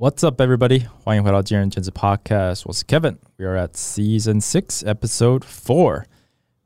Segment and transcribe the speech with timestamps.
[0.00, 0.86] What's up, everybody？
[1.04, 3.16] 欢迎回到今日兼职 Podcast，我是 Kevin。
[3.36, 6.04] We are at Season Six, Episode Four。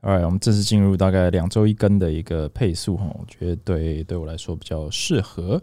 [0.02, 5.60] Alright，我们正式进入大概两周一更的一个配速哈，我觉得对对我来说比较适合。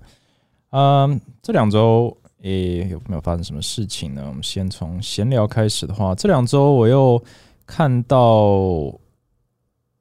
[0.71, 4.25] 嗯，这两周诶有没有发生什么事情呢？
[4.27, 7.23] 我们先从闲聊开始的话，这两周我又
[7.65, 8.93] 看到，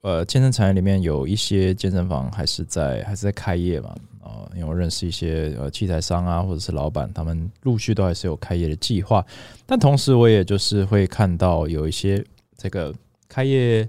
[0.02, 3.94] 呃，健身产业里面有一些健身房还是在还是在开业嘛。
[4.22, 9.24] 啊，因为我认识一些呃器材商啊，或者是老板，他们陆续都还是有开业的计划。
[9.66, 12.24] 但同时，我也就是会看到有一些
[12.56, 12.94] 这个
[13.28, 13.82] 开业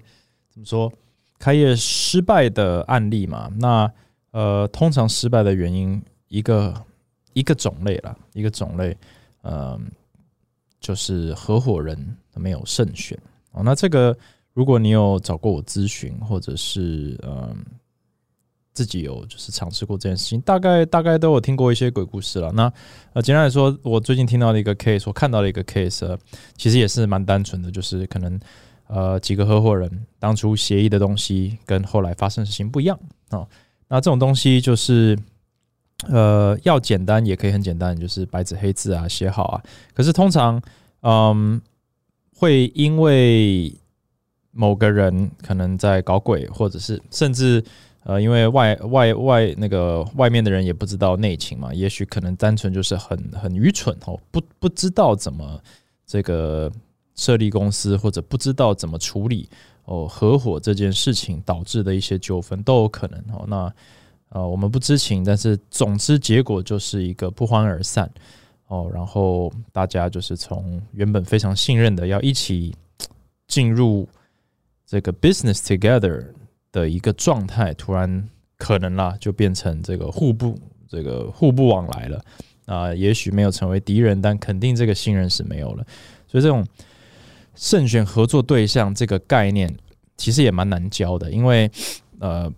[0.50, 0.92] 怎么说，
[1.38, 3.52] 开业失败的案例嘛。
[3.58, 3.92] 那
[4.32, 6.74] 呃，通常失败的原因一个
[7.34, 8.98] 一个种类啦，一个种类，
[9.44, 9.86] 嗯，
[10.80, 13.20] 就是合伙人没有慎选
[13.52, 13.62] 哦。
[13.64, 14.18] 那这个
[14.54, 17.56] 如果你有找过我咨询，或者是嗯。
[18.74, 22.50] 自己有就是尝试过这件事情，大概大概都有听过一些鬼故事了。
[22.54, 22.72] 那
[23.12, 26.18] 呃，简单来说，我最近听到的一个 case，我看到的一个 case，
[26.56, 28.40] 其实也是蛮单纯的，就是可能
[28.88, 32.98] 呃几个合伙人当初协议的东西跟后来发生的事情不一样
[33.32, 33.46] 啊。
[33.90, 35.20] 那这种东西就是
[36.08, 39.62] 呃要简单也可以很简单，就是白纸黑字啊写好啊。
[39.94, 40.60] 可是通常
[41.02, 41.62] 嗯
[42.38, 43.76] 会因为
[44.52, 47.64] 某个人可能在搞鬼，或者是甚至。
[48.04, 55.62] 呃，因为外外外那个外面的人也不知道内情嘛，也许可能单纯就是很很愚蠢哦，不不知道怎么
[56.08, 56.68] 这个
[57.14, 59.48] 设立公司，或者不知道怎么处理
[59.86, 63.46] 哦合伙这件事情导致的一些纠纷都有可能哦。
[63.48, 63.72] 那
[64.30, 68.12] 呃我们不知情，但是总之结果就是一个不欢而散
[68.66, 72.74] 哦，然后大家就是从原本非常信任的要一起
[73.48, 74.10] 进入
[74.92, 76.26] 这个 business together。
[76.74, 82.24] 的一个状态，突然可能啦，就变成这个互不这个互不往来了
[82.66, 82.94] 啊。
[82.94, 85.86] 也许没有成为敌人，但肯定这个信任是没有了。
[86.30, 86.66] 所以这种
[87.56, 89.70] 慎选合作对象这个概念，
[90.16, 91.70] 其实也蛮难教的，因为
[92.20, 92.50] 呃。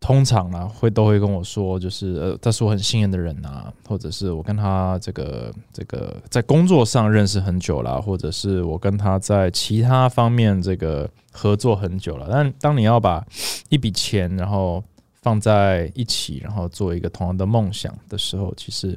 [0.00, 12.26] 通常呢，会都会跟我说，就是呃，他是我很信任的人呐，或者是我跟他这个这个在工作上认识很久了，或者是我跟他在其他方面这个合作很久了。
[12.30, 13.22] 但当你要把
[13.68, 14.82] 一笔钱然后
[15.20, 18.96] 放在一起，然后做一个同样的梦想的时候，其实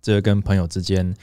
[0.00, 1.14] 这个跟朋友之间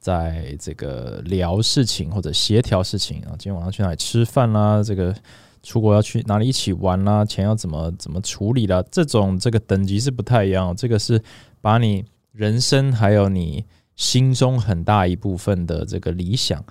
[0.00, 5.14] 在这个聊事情或者协调事情啊，今天晚上去哪里吃饭啦，这个。
[5.62, 7.24] 出国要去哪里一起玩啦？
[7.24, 8.82] 钱要怎么怎么处理啦？
[8.90, 10.74] 这种这个等级是不太一样。
[10.74, 11.22] 这个是
[11.60, 13.64] 把你人生还有你
[13.94, 16.64] 心中很大一部分的这个理想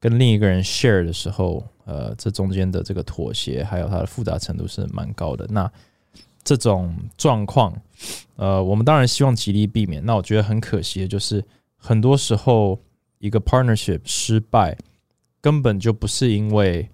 [0.00, 5.46] 跟另一个人 share 的时候，呃，这中间的这个妥协还有它的复杂程度是蛮高的。
[5.50, 5.70] 那
[6.42, 7.72] 这种状况，
[8.34, 10.04] 呃，我们当然希望极力避免。
[10.04, 11.44] 那我觉得很可惜的就是，
[11.76, 12.80] 很多时候
[13.18, 14.76] 一个 partnership 失败，
[15.40, 16.90] 根本就不是因为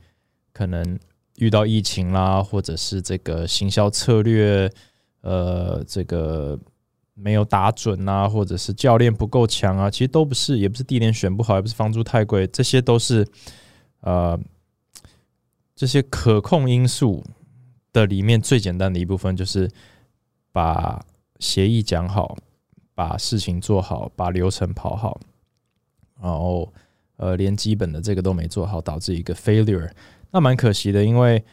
[0.53, 0.99] 可能。
[1.39, 4.71] 遇到疫情啦，或者是这个行销策略，
[5.23, 6.59] 呃，这个
[7.15, 13.27] 没有打准啊，或者是教练不够强啊，其实都不是，也不是地点选不好，也不是房租太贵，这些都是
[14.01, 14.39] 呃
[15.75, 17.25] 这些可控因素
[17.93, 19.69] 的里面最简单的一部分，就是
[20.53, 21.05] 把
[21.41, 22.37] 协议讲好，
[22.95, 25.21] 把事情做好，把流程跑好，
[26.23, 26.73] 然后
[27.17, 29.91] 呃，连基本的这个都没做好，导致一个 failure。
[30.35, 31.45] 那蛮可惜的，因为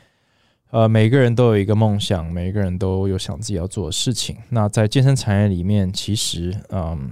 [0.72, 4.36] 呃，每个人都有一个梦想，每个人都有想自己要做的事情。
[4.50, 7.12] 那在健身产业里面，其实嗯，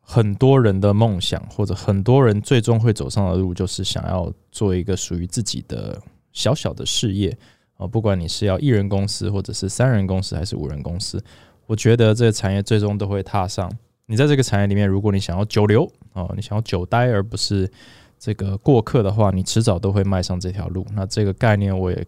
[0.00, 6.00] 很多人的梦想或者很多人最终会走上的路，就是想要做一个属于自己的
[6.32, 7.36] 小小的事业
[7.76, 7.84] 啊。
[7.84, 11.20] 不管你是要一人公司，或者是三人公司，还是五人公司，
[11.66, 13.68] 我觉得这个产业最终都会踏上。
[14.06, 17.68] 你在这个产业里面，如果你想要久留哦，你想要久待，而不是。
[18.18, 20.84] 这个过客的话，你迟早都会迈上这条路。
[20.92, 22.06] 那这个概念，我也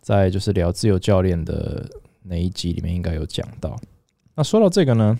[0.00, 1.88] 在就是聊自由教练的
[2.24, 3.78] 那一集里面应该有讲到。
[4.34, 5.16] 那说到这个呢，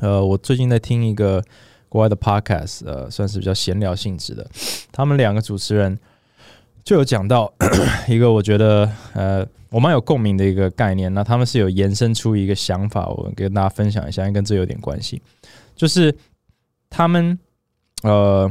[0.00, 1.44] 呃，我最近在听一个
[1.90, 4.48] 国外的 podcast，呃，算是比较闲聊性质的。
[4.90, 5.98] 他们两个主持人
[6.82, 7.52] 就有讲到
[8.08, 11.12] 一个我觉得呃我蛮有共鸣的一个概念。
[11.12, 15.20] 那他们是有延伸出一个想法，我跟大家分享一下，跟这有点关系。
[15.76, 16.16] 就是
[16.88, 17.38] 他们
[18.02, 18.50] 呃。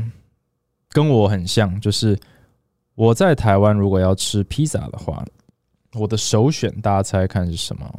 [0.94, 2.18] 跟我很像，就是
[2.96, 5.26] 我在台湾如果要吃披萨的话，
[5.96, 7.92] 我的首选大家猜看是什么？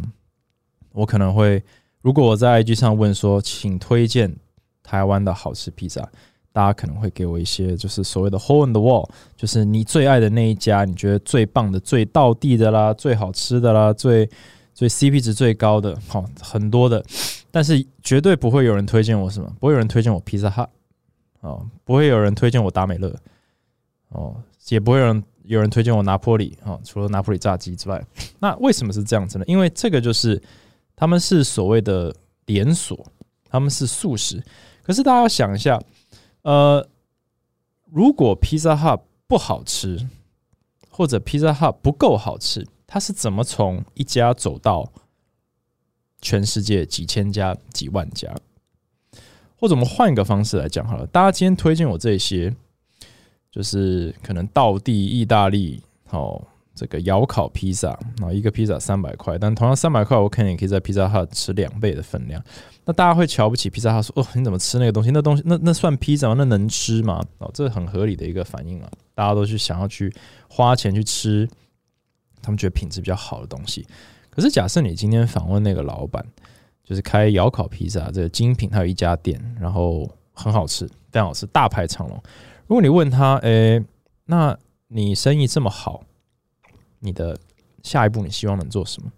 [0.93, 1.62] 我可能会，
[2.00, 4.35] 如果我在 IG 上问说，请推荐
[4.82, 6.08] 台湾的好吃披萨，
[6.52, 14.29] 大家可能会给我一些，就是所谓的 hole in the wall，就是你最爱的那一家，你觉得最棒的、最到地的啦、最好吃的啦、最
[14.73, 17.05] 最 CP 值最高的，好很多的，
[17.50, 20.69] 但是绝对不会有人推荐我什么，不会有人推荐我披萨哈，
[21.44, 23.14] 哦，不会有人推荐我达美乐，
[24.08, 24.35] 哦，
[24.69, 28.02] 也不会有人有人推荐我拿破里，哦，除了拿破里炸鸡之外，
[28.38, 29.44] 那为什么是这样子呢？
[29.46, 30.43] 因为这个就是
[30.96, 32.14] 他们是所谓的
[32.46, 33.06] 连锁，
[33.50, 34.43] 他们是素食，
[34.82, 35.79] 可是大家想一下，
[36.43, 36.88] 呃，
[37.93, 40.08] 如果披萨哈不好吃，
[40.88, 42.67] 或者披萨哈不够好吃。
[42.87, 44.88] 他是怎么从一家走到
[46.20, 48.32] 全世界几千家、几万家？
[49.64, 52.55] 或者我们换一个方式来讲好了，大家今天推荐我这些，
[53.50, 56.38] 就是可能道地意大利哦，
[56.75, 62.44] 这个窑烤披萨，然后一个披萨三百块，但同样三百块，我肯定也可以在披萨哈吃两倍的分量。
[62.84, 65.11] 那大家会瞧不起披萨哈，说哦，你怎么吃那个东西？
[65.11, 66.34] 那东西那那算披萨吗？
[66.37, 67.25] 那能吃吗？
[67.38, 70.14] 哦，这很合理的一个反应啊，大家都去想要去
[70.46, 71.49] 花钱去吃。
[72.43, 73.87] 他们觉得品质比较好的东西，
[74.28, 76.22] 可是假设你今天访问那个老板，
[76.85, 82.23] 就是开窑烤披萨这个精品，他有一家店，然后很好吃，非常好吃，大排长龙。
[82.67, 83.83] 如果你问他，诶，
[84.27, 84.57] 那
[84.89, 86.05] 你生意这么好，
[87.01, 87.39] 你的
[87.83, 89.11] 下一步你希望能做什么？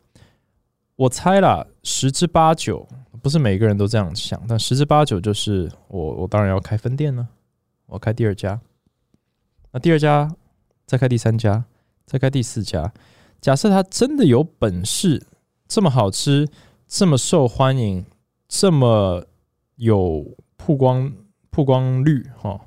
[0.95, 2.89] 我猜啦，十之八九
[3.21, 7.29] 不是每个人都这样想，但十之八九就是我，我当然要开分店呢，
[7.87, 8.61] 我开第二家，
[9.73, 10.31] 那第二家
[10.87, 11.65] 再开第三家，
[12.07, 12.93] 再开第四家。
[13.41, 15.27] 假设他真的有本事，
[15.69, 16.49] 这么好吃，
[16.87, 18.05] 这么受欢迎，
[18.49, 19.25] 这么
[19.77, 20.25] 有
[20.57, 21.13] 曝光
[21.51, 22.61] 曝光率，哈，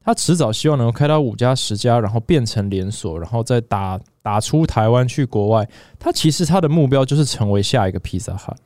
[0.00, 5.68] 他迟早希望能够开到五家十家，然后变成连锁，然后再打打出台湾去国外。
[5.98, 8.56] 他其实他的目标就是成为下一个披萨哈。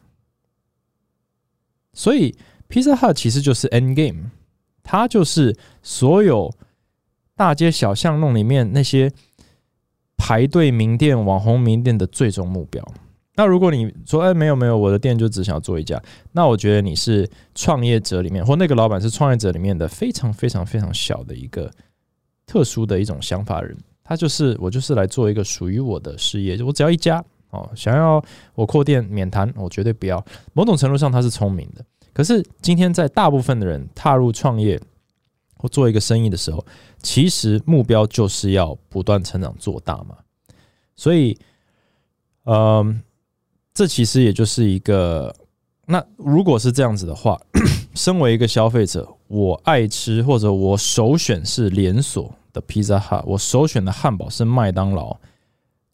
[1.93, 2.37] 所以
[2.69, 4.31] 披萨哈其实就是 end game，
[4.83, 6.53] 它就是所有
[7.35, 9.13] 大街小巷弄里面那些。
[10.21, 12.85] 排队名店、网红名店的最终目标。
[13.39, 16.03] 那如果你说，哎，没有没有，我的店就只想要做一家，
[16.33, 21.71] 那我觉得你是创业者里面，或那个老板是创业者里面的非常非常非常小的一个
[22.47, 23.79] 特殊的一种想法人。
[24.03, 28.21] 他就是我就是来做一个属于我的事业，我只要一家哦，想要
[28.57, 30.23] 我扩店免谈，我绝对不要。
[30.53, 34.81] 某种程度上他是聪明的，可是今天在大部分的人踏入创业。
[35.61, 36.65] 或做一个生意的时候，
[37.03, 40.17] 其实目标就是要不断成长做大嘛。
[40.95, 41.37] 所以，
[42.45, 43.03] 嗯，
[43.79, 45.33] 这其实也就是一个。
[45.87, 47.41] 那如果是这样子的话，
[47.95, 55.17] 身为一个消费者，我爱吃或者我首选是连锁的披萨哈，我首选的汉堡是麦当劳，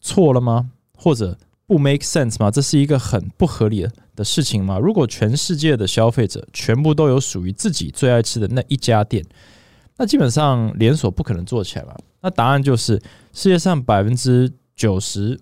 [0.01, 0.71] 错了吗？
[0.97, 1.37] 或者
[1.67, 2.49] 不 make sense 吗？
[2.49, 4.79] 这是一个很不合理的事情吗？
[4.79, 9.23] 如果全世界的消费者全部都有属于自己最爱吃的那一家店，
[9.95, 11.95] 那基本上连锁不可能做起来吧？
[12.21, 12.99] 那答案就是
[13.31, 15.39] 世界上百分之九十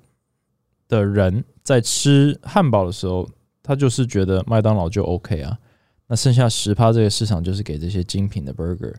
[0.94, 3.28] 的人在吃汉堡的时候，
[3.64, 5.58] 他就是觉得麦当劳就 OK 啊。
[6.06, 8.94] 那剩下十趴这个市场就是给这些精品的 burger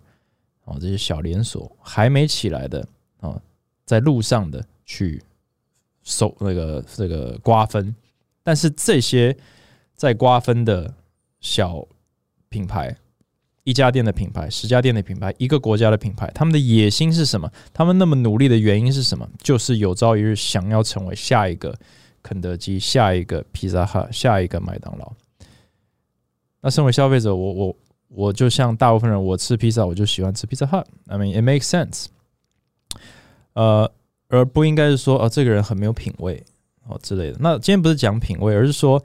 [0.64, 2.84] 哦，这些小连锁还没起来的
[3.20, 3.40] 啊，
[3.84, 5.22] 在路上的去
[6.02, 7.94] 收那个这个瓜分。
[8.42, 9.36] 但是这些
[9.94, 10.92] 在瓜分的
[11.40, 11.86] 小
[12.48, 12.96] 品牌。
[13.64, 17.50] 一家店的品牌，十家店的品牌，一个国家的品牌，他们的野心是什么？
[17.72, 19.26] 他们那么努力的原因是什么？
[19.42, 21.74] 就是有朝一日想要成为下一个
[22.22, 25.10] 肯德基、下一个披萨哈、下一个麦当劳。
[26.60, 27.76] 那身为消费者，我我
[28.08, 30.84] 我就像大部分人，我吃披萨我就喜欢吃披萨哈。
[31.06, 32.06] I mean it makes sense。
[33.54, 33.90] 呃，
[34.28, 36.44] 而不应该是说哦，这个人很没有品味
[36.86, 37.38] 哦之类的。
[37.40, 39.02] 那今天不是讲品味，而是说，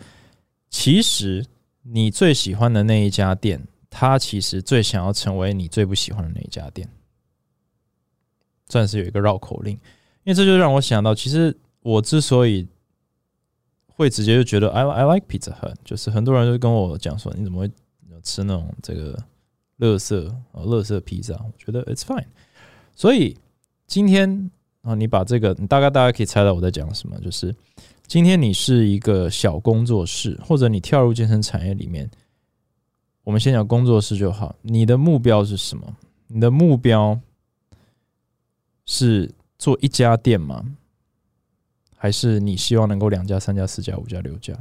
[0.70, 1.46] 其实
[1.84, 3.66] 你最喜欢的那一家店。
[3.90, 6.88] 他其实最想要成为你最不喜欢的那一家店，
[8.68, 12.68] 算是有一个绕口令，因为这就让我想到，其实我之所以
[13.88, 17.72] 会直接就觉得 I I like Pizza Hut，就是很多人就跟我讲说，你怎么会
[18.22, 19.18] 吃那种这个
[19.78, 21.34] 乐色啊乐色披萨？
[21.34, 22.28] 我觉得 It's fine。
[22.96, 23.36] 所以
[23.88, 27.56] 今天啊，你把这个，你大概大家可以猜到我在讲什么，就是
[28.06, 32.08] 今天你是一个小工作室，或者你跳入健身产业里面。
[33.30, 34.56] 我们先讲工作室就好。
[34.64, 35.96] 你的目标是什么？
[36.26, 37.20] 你的目标
[38.88, 40.66] 是做一家店吗？
[41.96, 44.56] 还是你希望能够两家、三家、四家、五家、六家？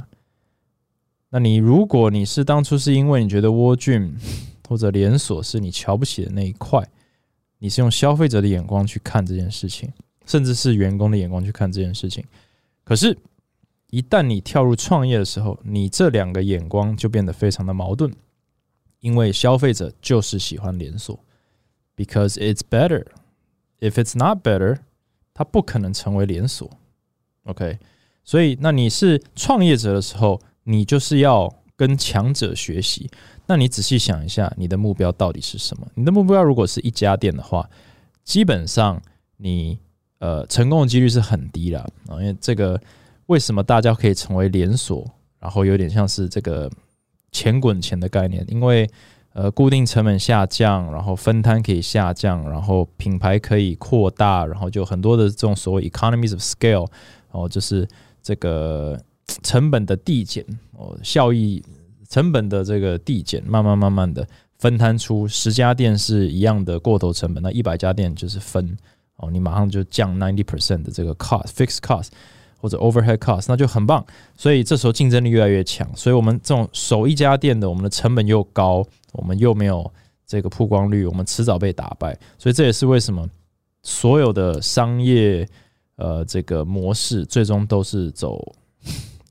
[1.29, 4.15] 那你如果你是当初是因为你觉得窝菌
[4.69, 6.87] 或者连锁是你瞧不起的那一块，
[7.57, 9.91] 你是用消费者的眼光去看这件事情，
[10.27, 12.23] 甚至是员工的眼光去看这件事情。
[12.83, 13.17] 可是，
[13.89, 18.13] 一旦你跳入创业的时候，你这两个眼光就变得非常的矛盾。
[18.99, 21.17] 因为消费者就是喜欢连锁
[21.95, 23.05] ，because it's better.
[23.79, 24.79] If it's not better，
[25.33, 26.69] 它不可能成为连锁。
[27.45, 27.79] OK，
[28.23, 33.09] 所以，那你是创业者的时候，你就是要跟强者学习。
[33.47, 35.87] 那你仔细想一下，你的目标到底是什么？
[35.95, 37.67] 你的目标如果是一家店的话，
[38.23, 39.01] 基本上
[39.37, 39.79] 你
[40.19, 42.19] 呃成功的几率是很低了啊。
[42.19, 42.79] 因为这个
[43.27, 45.09] 为什么大家可以成为连锁？
[45.39, 46.69] 然后有点像是这个
[47.31, 48.89] 钱滚钱的概念，因为
[49.33, 56.87] 呃固定成本下降，然后分摊可以下降，然后品牌可以扩大，然后就很多的这种所谓 economies of scale，
[57.31, 57.87] 然哦，就是
[58.21, 58.99] 这个
[59.43, 60.43] 成本的递减
[60.73, 61.63] 哦，效益
[62.09, 68.75] 成本的这个递减，慢慢慢慢的分摊出十家店是一样的过头成本，那一百家店就是分
[69.17, 72.07] 哦，你马上就降 ninety percent 的这个 cost fixed cost。
[72.61, 74.05] 或者 overhead cost，那就很棒。
[74.35, 75.89] 所以这时候竞争力越来越强。
[75.95, 79.89] 所以我们这种守一家店的，我们的成本又高，我们又没有
[80.27, 82.17] 这个曝光率，我们迟早被打败。
[82.37, 83.27] 所以这也是为什么
[83.81, 85.47] 所有的商业
[85.95, 88.53] 呃这个模式最终都是走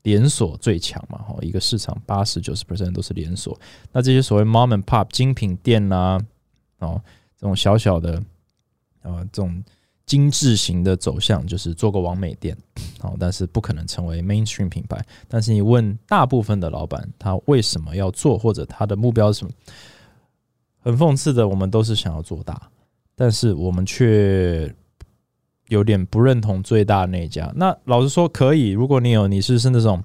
[0.01, 1.19] 连锁最强嘛。
[1.19, 3.55] 哈，一个市场八十九十 percent 都是连锁。
[3.91, 6.19] 那这些所谓 mom and pop 精品店呐，
[6.79, 6.99] 哦，
[7.37, 8.15] 这种小小的
[9.03, 9.63] 啊这种。
[10.09, 12.57] 精致型的走向就是做个完美店，
[12.97, 14.99] 好，但是不可能成为 mainstream 品牌。
[15.27, 19.51] 但是你问大部分的老板，他为什么要做，或者他的目标是什么？
[20.79, 22.59] 很讽刺的，我们都是想要做大，
[23.15, 24.73] 但是我们却
[25.67, 27.53] 有点不认同最大那家。
[27.55, 30.03] 那老实说，可以，如果你有，你是是那种，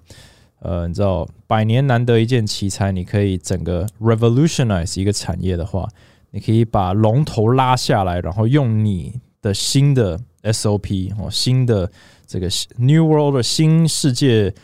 [0.58, 5.88] 呃，你知道，百年难得一见奇才，你可以整个 revolutionize 一个产业的话，
[6.30, 9.18] 你可以把龙头拉下来，然后用你。
[9.44, 11.90] 的新的 SOP 哦，新的
[12.26, 12.48] 这个
[12.78, 14.54] New World 的新世界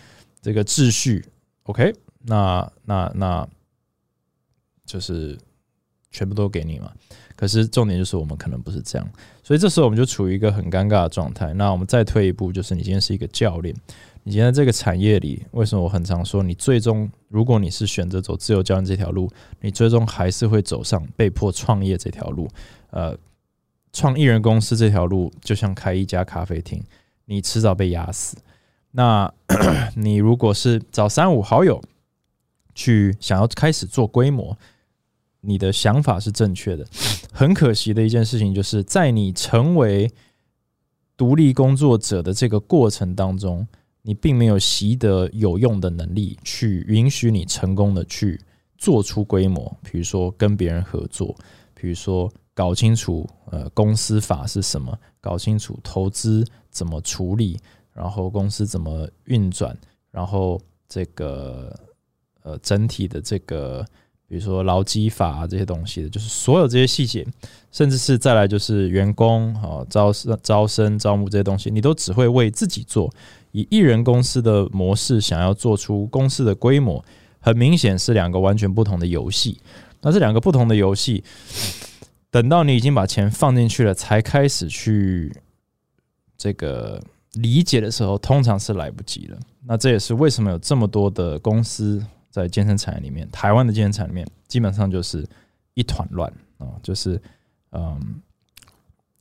[0.41, 1.23] 这个秩序
[1.65, 3.47] ，OK，那那那
[4.87, 5.37] 就是
[6.11, 6.91] 全部都给你嘛。
[7.37, 9.07] 可是重点就是我们可能不是这样，
[9.43, 11.53] 所以这时候我们就处于一个很尴尬的状态。
[11.53, 13.75] 那我们再退一步，就是你今天是一个教练，
[14.23, 22.49] 你今天这个产业里，为什么我很常说，你最终如果你是选择走自由教练这条路，你最终还是会走上被迫创业这条路，
[22.93, 23.15] 呃。
[23.93, 26.81] 创艺人公司这条路就像开一家咖啡厅，
[27.25, 28.37] 你迟早被压死。
[28.93, 29.33] 那
[29.97, 31.83] 你如果是找三五好友
[32.75, 34.57] 去想要开始做规模，
[35.41, 36.87] 你的想法是正确的。
[37.33, 40.11] 很可惜的一件事情，就是在你成为
[41.17, 43.67] 独立工作者的这个过程当中，
[44.03, 48.41] 你并没有习得有用的能力，去允许你成功的去
[48.79, 49.77] 做出规模。
[49.83, 51.35] 比如说跟别人合作，
[51.75, 52.33] 比如说。
[52.61, 57.59] 搞清楚呃公司法是什么，搞清楚投资怎么处理，
[57.95, 59.75] 然后公司怎么运转，
[60.11, 61.75] 然后这个
[62.43, 63.83] 呃整体的这个，
[64.29, 67.27] 比如说劳基法这些东西的，就是所有这些细节，
[67.73, 73.11] 甚至是再来就是员工啊招生、招生、招募这些东西，你都只会为自己做。
[73.53, 77.03] 以艺人公司的模式想要做出公司的规模，
[77.41, 79.59] 很明显是两个完全不同的游戏。
[80.03, 81.25] 那这两个不同的游戏。
[82.31, 85.35] 等到你已经把钱放进去了，才开始去
[86.37, 89.39] 这个理解的时候，通常是来不及了。
[89.67, 95.29] 那这也是为什么有这么多的公司在健身产业里面，台湾的健身产业里面基本上就是
[95.75, 97.21] 一团乱啊，就是
[97.73, 98.23] 嗯，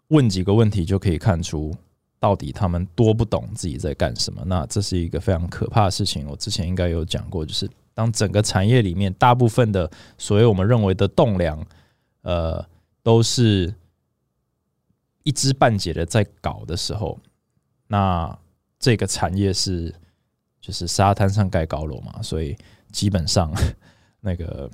[0.10, 1.76] 问几个问题就可以看出
[2.20, 4.44] 到底他们多不懂自己在干什么。
[4.46, 6.28] 那这是一个非常可怕的事情。
[6.28, 9.90] 我之前应该有讲过，就是当整个产业里面大部分的
[10.20, 11.66] 所谓我们认为的栋梁，
[12.22, 12.64] 呃。
[13.04, 13.74] 都是
[15.24, 17.20] 一知半解的在搞的时候，
[17.88, 18.38] 那
[18.80, 19.94] 这个产业是
[20.62, 22.58] 就是沙滩上盖高楼嘛，所以
[22.92, 23.52] 基本上
[24.22, 24.70] 那个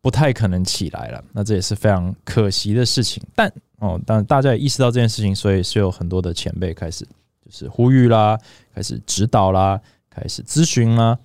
[0.00, 1.24] 不太可能起来了。
[1.32, 3.22] 那这也是非常可惜的事情。
[3.34, 7.04] 但哦，但大家也意识到这件事情，所以是有很多的前辈开始
[7.44, 8.38] 就是呼吁啦，
[8.74, 11.18] 开始指导啦，开始咨询啦。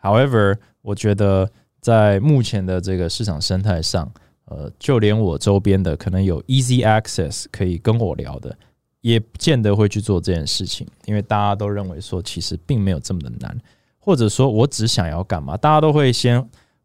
[0.00, 1.50] However，我觉得
[1.80, 4.10] 在目前的这个市场生态上，
[4.50, 8.56] 呃，就连我周边的可能有 easy access 可以跟我聊的，
[9.00, 13.56] 也不见得会去做这件事情，因为大家都认为说其实并没有这么的难，
[13.98, 16.42] 或者说我只想要干嘛，大家都会先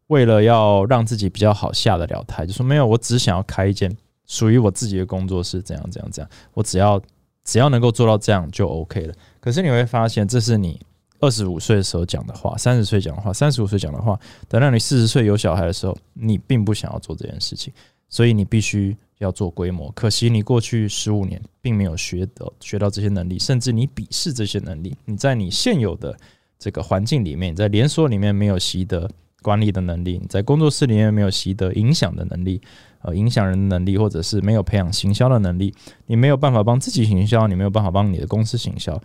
[0.08, 3.90] 为了要让自己比较好下得了台，就说没有，我只想要开一间
[4.26, 7.00] 属于我自己的工作室，怎样怎样怎样，我只要
[7.44, 9.14] 只要能够做到这样就 OK 了。
[9.40, 10.80] 可是你会发现，这是你。
[11.20, 14.18] 二十五岁的时候讲的话，三十岁讲的话，三十五岁讲的话，
[14.48, 17.72] 等到你四十岁有小孩的时候，你并不想要做这件事情，
[18.08, 19.90] 所以你必须要做规模。
[19.92, 24.94] 可惜你过去十五年并没有学到学到这些能力，甚至你鄙视这些能力。
[25.04, 26.14] 你在你现有的
[26.58, 29.08] 这个环境里面，在连锁里面没有习得
[29.40, 32.60] 管理的能力，你在工作室里面没有习得影响的能力，
[33.02, 35.72] 呃，影响人的能力，或者是没有培养行销的能力，
[36.06, 39.00] 你没有办法帮自己行销，你没有办法帮你的公司行销。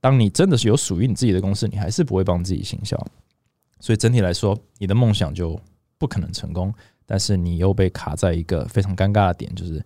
[0.00, 2.96] 当你真的是有属于你自己的公司，你还是不会帮自己行销。
[3.78, 5.58] 所以整体来说，你的梦想就
[5.98, 6.72] 不可能成功。
[7.06, 9.84] 但是你又被卡在一个非常尴尬的点，就是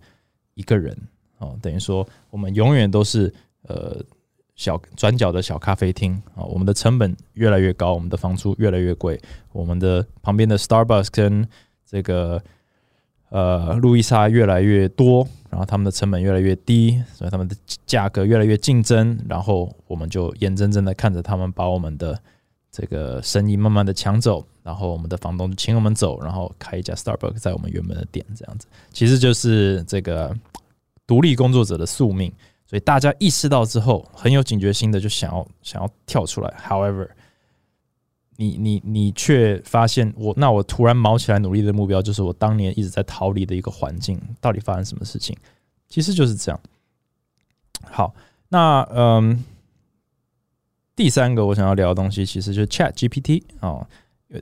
[0.53, 0.95] 一个人
[1.39, 3.99] 哦，等于说我们永远都是呃
[4.55, 9.19] 小转角的小咖啡厅啊，我们的成本越来越高，我们的房租越来越贵，
[9.51, 11.49] 我们的旁边的 Starbucks 跟
[11.83, 12.39] 这个
[13.29, 22.19] 呃路易莎越来越多，然后他们的成本越来越低，所以他们的价格越来越竞争，然后我们就眼睁睁的看着他们把我们的
[22.69, 24.45] 这个生意慢慢的抢走。
[24.63, 30.35] 然后我们的房东请我们走，然后开一家 Starbucks 在我们原本的店，这样子其实就是这个
[31.07, 32.29] 独立工作者的宿命。
[32.67, 36.53] 所以大家意识到之后，很有警觉心的就想要想要跳出来。
[36.67, 37.07] However，
[38.37, 45.35] 你你你却发现我那我突然毛起来努力的目标，就是我当年一直在逃离的一个环境，到底发生什么事情？
[45.87, 46.59] 其实就是这样。
[47.83, 48.13] 好，
[48.49, 49.43] 那嗯，
[50.95, 53.87] 第三个我想要聊的东西，其实就是 Chat GPT 啊。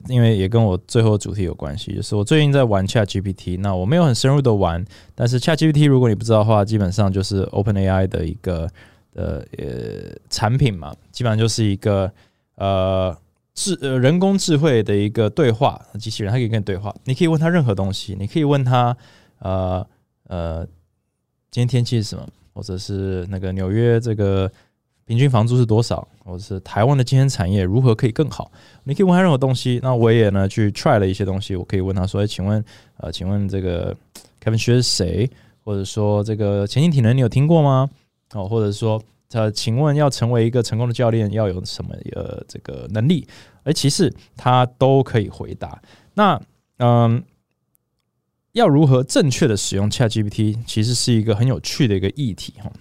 [0.08, 3.60] 因为也跟我最后主题有关系，就是我最近在玩 Chat GPT。
[3.60, 4.84] 那我没有很深入的玩，
[5.14, 8.68] 但是 Chat GPT 如果你不知道的话，基本上就是 Open AI 的一个
[9.12, 12.10] 呃呃产品嘛，基本上就是一个
[12.56, 13.16] 呃
[13.54, 18.96] 智呃人工智慧的一个对话机器人，它可以跟你对话，你可以问他任何东西，你可以问他
[19.38, 19.86] 呃
[20.28, 20.66] 呃
[21.50, 24.50] 今天天气是什么，或者是那个纽约这个。
[25.06, 26.08] 平均房租是多少？
[26.24, 28.50] 或者是台湾的金融产业如何可以更好？
[28.84, 29.78] 你可以问他任何东西。
[29.82, 32.64] 那我也呢去 try 了一些东西，我可以问他说：“哎，请问，
[32.96, 33.94] 呃，请问这个
[34.42, 35.30] Kevin 学是谁？
[35.62, 37.86] 或者说这个前进体能你有听过吗？
[38.32, 38.98] 哦，或者说，
[39.34, 43.28] 呃，请问要成为一个成功的教练要有什么呃这个能力？
[43.62, 45.82] 而其实他都可以回答。
[46.14, 46.40] 那
[46.78, 47.22] 嗯，
[48.52, 52.72] 要如何正确的使用 ChatGPT，其实是一个很有趣的一个议题哈，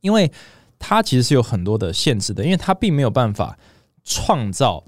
[0.00, 0.32] 因为。
[0.80, 3.58] 它其实是有很多的限制的，因为它并没有办法
[4.04, 4.84] 创造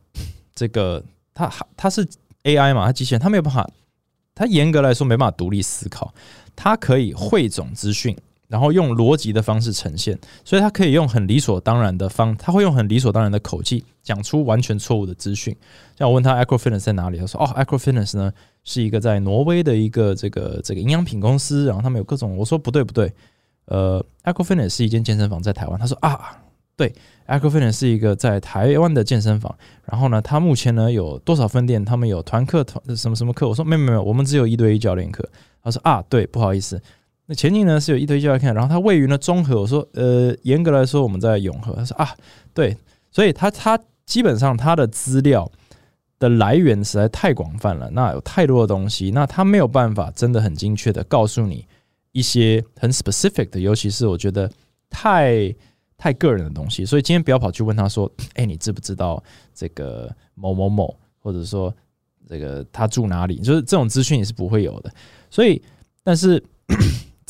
[0.55, 2.07] 这个，它它是
[2.45, 3.69] AI 嘛，它机器人，它没有办法，
[4.33, 6.15] 它严格来说没办法独立思考，
[6.55, 8.17] 它可以汇总资讯，
[8.51, 15.57] 然后用逻辑的方式呈现，所以他可以用很理所当然的方，他会用很理所当然的口气讲出完全错误的资讯。
[15.97, 18.33] 像我问他 Acro Fitness 在哪里，他说哦，Acro Fitness 呢
[18.65, 23.13] 是一个在挪威的一个这个这个营养品公司，然后他们有各种，我说不对不对。
[23.67, 25.79] 呃，Echo Fitness 是一间健身房，在台湾。
[25.79, 26.37] 他说啊，
[26.77, 26.93] 对
[27.29, 29.55] ，Echo Fitness 是一个在台湾的健身房。
[29.85, 31.85] 然后呢，他目前呢有多少分店？
[31.85, 33.47] 他们有团课团什么什么课？
[33.47, 35.29] 我说没有没有，我们只有一对一教练课。
[35.63, 36.83] 他说啊，对，不好意思，
[37.31, 38.53] 那前景呢是有一对一教练课。
[38.53, 39.61] 然后它位于呢中和。
[39.61, 41.73] 我说呃，严格来说我们在永和。
[41.75, 42.13] 他说啊，
[42.53, 42.77] 对，
[43.13, 45.49] 所以他他基本上他的资料
[46.19, 51.65] 的来源实在太广泛了，那有太多的东西，那他没有办法真的很精确的告诉你。
[52.11, 54.51] 一些很 specific 的，尤其是我觉得
[54.89, 55.55] 太
[55.97, 59.23] 太个人的东西，所以今天不要跑去问他说：“哎，你知不知道
[59.55, 61.73] 这个某某某，或者说
[62.29, 64.93] 这个他住哪里？”就是这种资讯你是不会有的。
[65.31, 65.63] 所以，
[66.03, 66.43] 但是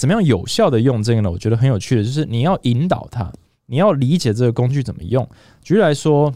[0.01, 1.31] 怎么样有效的用这个呢？
[1.31, 3.31] 我觉得很有趣的，就是你要引导他，
[3.67, 5.29] 你要理解这个工具怎么用。
[5.61, 6.35] 举例来说，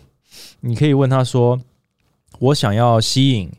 [0.60, 1.58] 你可以问他说
[2.40, 3.50] ：“我想要吸引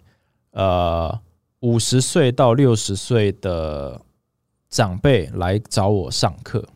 [0.52, 1.20] 呃
[1.62, 4.00] 五十岁到六十岁的。”
[4.68, 6.68] 长辈来找我上课，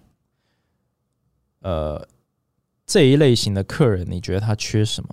[1.60, 2.08] 呃，
[2.86, 5.10] 这一类型的客人，你觉得他缺什么？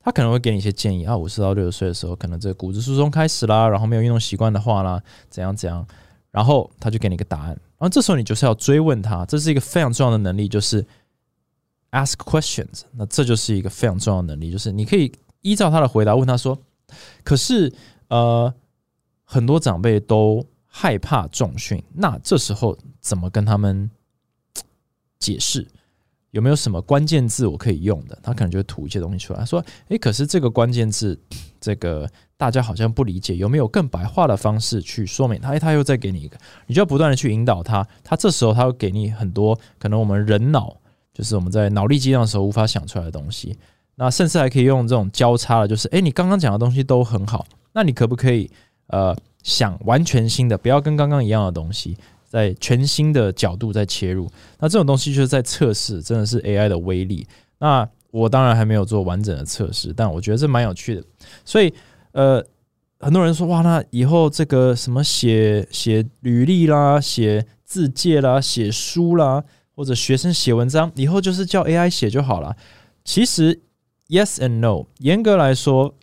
[0.00, 1.14] 他可能会给你一些建议啊。
[1.14, 5.86] 五十到六十岁的时候，可能这个骨质疏松开始啦，然后没有运动习惯的话啦，怎样怎样，
[6.34, 7.48] 然后他就给你一个答案。
[7.48, 10.84] 然后这时候你就是要追问他，这是一个非常重要的能力，就是
[11.92, 12.82] ask questions。
[12.92, 16.58] 那这就是一个非常重要的能力，就是你可以依照他的回答问他说
[17.22, 17.72] ：“可是，
[18.08, 18.52] 呃，
[19.24, 20.44] 很多长辈都。”
[20.76, 23.88] 害怕重训，那这时候怎么跟他们
[25.20, 25.64] 解释？
[26.34, 28.18] 有没有什么关键字我可以用的？
[28.20, 31.16] 他可能就会吐一些东西出来，说：“诶，可是这个关键字，
[31.60, 37.86] 这个大家好像不理解，有没有更白话的方式去说明？”他诶，他又再给你一个，你就要不断的去引导他。
[38.02, 40.76] 他这时候他会给你很多可能我们人脑
[41.12, 43.56] 就是我们在脑力激荡的时候无法想出来的东西。
[43.94, 48.50] 那甚至还可以用这种交叉的，就是诶，你刚刚讲的东西都很好，那你可不可以
[48.88, 49.16] 呃？
[49.44, 51.94] 想完全新的，不要跟刚刚一样的东西，
[52.34, 54.28] 在全新的角度在切入。
[54.58, 57.24] 那这种东西就是在测试，真的是 AI 的威力。
[57.60, 61.04] 那我当然还没有做完整的测试，但我觉得这蛮有趣的。
[61.44, 61.72] 所以，
[62.10, 62.44] 呃，
[62.98, 69.44] 很多人说，哇，那以后这个什么写写履历啦、写字介啦、写书啦，
[69.76, 72.56] 或者学生写文章，以后就是叫 AI 写就好了。
[73.04, 73.60] 其实
[74.08, 75.94] ，Yes and No，严格来说。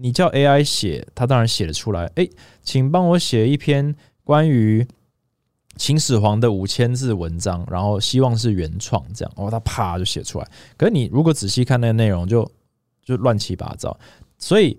[0.00, 2.08] 你叫 AI 写，它当然写得出来。
[2.14, 2.30] 诶，
[2.62, 4.86] 请帮我写一篇关于
[5.78, 10.46] 秦始皇的五千字文章，然后希望是原创，这样哦，他啪就写出来。
[10.76, 12.50] 可是你如果仔细看那个内容，就
[13.02, 13.96] 就乱七八糟。
[14.36, 14.78] 所以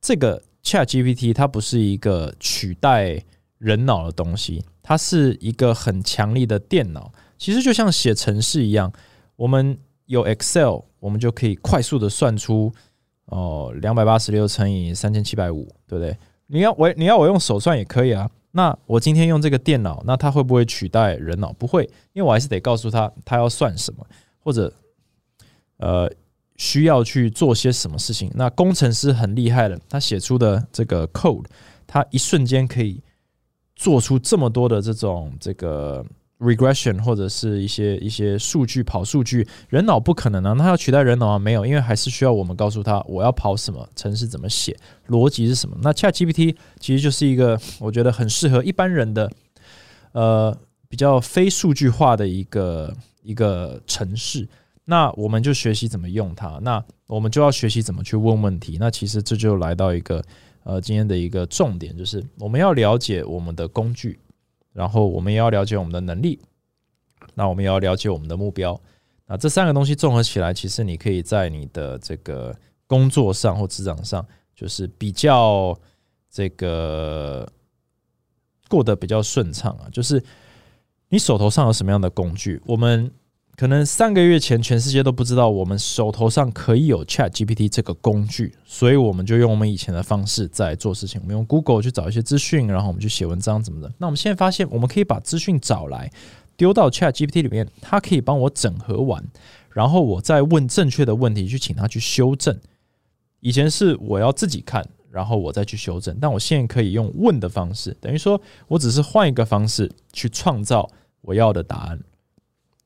[0.00, 3.20] 这个 Chat GPT 它不是一个取代
[3.58, 7.10] 人脑的东西，它是一个很强力的电脑。
[7.38, 8.92] 其实就像写程式一样，
[9.36, 12.72] 我们有 Excel，我们就可以快速的算出
[13.26, 16.16] 哦两百八十六乘以三千七百五，对不对？
[16.46, 18.30] 你要我你要我用手算也可以啊。
[18.56, 21.52] 那我今天用这个电脑，那它会不会取代人脑？
[21.54, 24.06] 不会，因为我还是得告诉他他要算什么，
[24.38, 24.72] 或者
[25.78, 26.08] 呃
[26.56, 28.30] 需要去做些什么事情。
[28.34, 31.46] 那工程师很厉害的，他写出的这个 code，
[31.86, 33.02] 他一瞬间可以
[33.74, 36.06] 做出这么多的这种这个。
[36.44, 41.38] Regression 或者是一些一些数据跑数据，人脑不可能啊，那要取代人脑啊？
[41.38, 44.76] 没有，因为还是需要我们告诉他我要跑什么，程式怎么写，
[45.08, 45.76] 逻辑是什么。
[45.82, 49.30] 那 Chat GPT 其实就是一个我觉得很适合一般人的，
[50.12, 50.56] 呃，
[50.88, 54.46] 比较非数据化的一个一个程式。
[54.86, 58.76] 那我们就学习怎么用它，那我们就要学习怎么去问问题。
[58.78, 60.22] 那其实这就来到一个
[60.62, 64.18] 呃今天的一个重点，就是我们要了解我们的工具。
[64.74, 66.38] 然后我们也要了解我们的能力，
[67.32, 68.78] 那我们也要了解我们的目标。
[69.26, 72.54] 那这三个东西综合起来，其实你可以在你的这个
[72.86, 75.74] 工作上或职场上，就是比较
[76.30, 77.50] 这个
[78.68, 79.88] 过得比较顺畅啊。
[79.90, 80.22] 就是
[81.08, 83.10] 你手头上有什么样的工具，我们。
[83.56, 91.20] 可能三个月前，全世界都不知道我们手头上可以有 Chat GPT 这个工具，所以我们就用我们以前的方式在做事情。
[91.22, 93.92] 我们用 Google 去找一些资讯，然后我们去写文章，怎么的？
[93.98, 96.10] 那我们现在发现，我们可以把资讯找来，
[96.56, 99.24] 丢到 Chat GPT 里面，它可以帮我整合完，
[99.70, 102.58] 然后我再问正确的问题，去请它去修正。
[103.38, 110.90] 以前是我要自己看，然后我再去修正，但我现在可以用问的方式，等于说我只是换一个方式去创造
[111.20, 112.00] 我要的答案。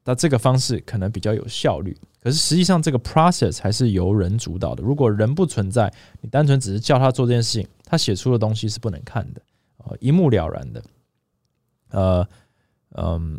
[0.09, 4.83] 那这个方式可能比较有效率，可是实际上这个 process 还是由人主导的。
[4.83, 5.93] 如果人不存在，
[6.23, 9.43] 你单纯只是叫他做这件事情，他写出的东西是不能看的，
[9.85, 10.83] 呃，一目了然的。
[11.91, 12.27] 呃，
[12.95, 13.39] 嗯，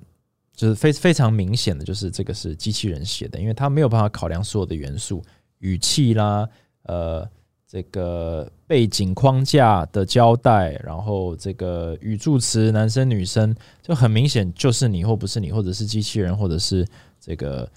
[0.54, 5.24] 就是非非常明显的就是这个是机器人写的，因为他没有办法考量所有的元素、
[5.58, 6.48] 语气啦，
[6.84, 7.28] 呃。
[7.72, 16.84] 这个背景框架的交代，然后这个语助词，男生女生就很明显就是你或不是你，或者是机器人，或者是
[17.20, 17.70] 这个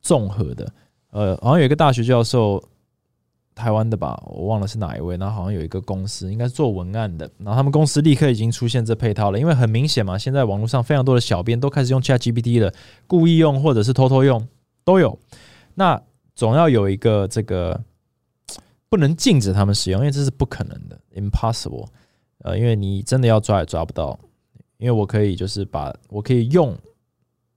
[0.00, 0.68] 综合的。
[1.12, 2.60] 呃，好像有一个大学教授，
[3.54, 5.16] 台湾的吧，我忘了是哪一位。
[5.16, 12.74] 然后好像有一个公司，应该是做文案的，然后他们公司立刻已经出现这配套了，因为很明显嘛，现在网络上非常多的小编都开始用 Chat GPT 了，
[13.06, 14.48] 故意用或者是偷偷用
[14.82, 15.16] 都有。
[15.76, 16.02] 那
[16.34, 17.80] 总要有一个这个。
[18.88, 21.86] 不能禁止他们使用，因为这是不可能的，impossible。
[22.38, 24.18] 呃，因为你真的要抓也抓不到，
[24.76, 26.72] 因为我可以就是把我可以用，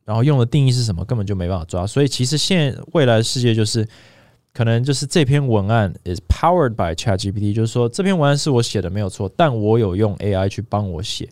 [0.04, 1.86] 然后用的定义是什么，根本就没办法抓。
[1.86, 3.88] 所以其实现未来世界就是，
[4.52, 11.30] 可能就是这篇文案 is powered by ChatGPT，就是说这篇文案是我写的没有错，但我有用 AI 去帮我写。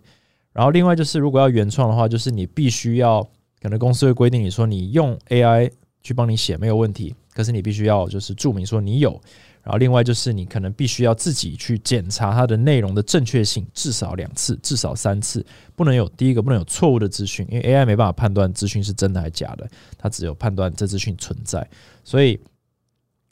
[0.53, 3.27] 然后另外就是，如果要原创的话，就是你必须要，
[3.61, 5.71] 可能公司会规定你说你用 AI
[6.03, 9.19] 去帮你写没有问题，可是你必须要就是注明说你有。
[9.69, 21.69] 然后，另外就是你可能必须要自己去检查它的内容的正确性，至少两次，至少三次，不能有第一个不能有错误的资讯，因为 AI 没办法判断资讯是真的还是假的，它只有判断这资讯存在，
[22.03, 22.35] 所以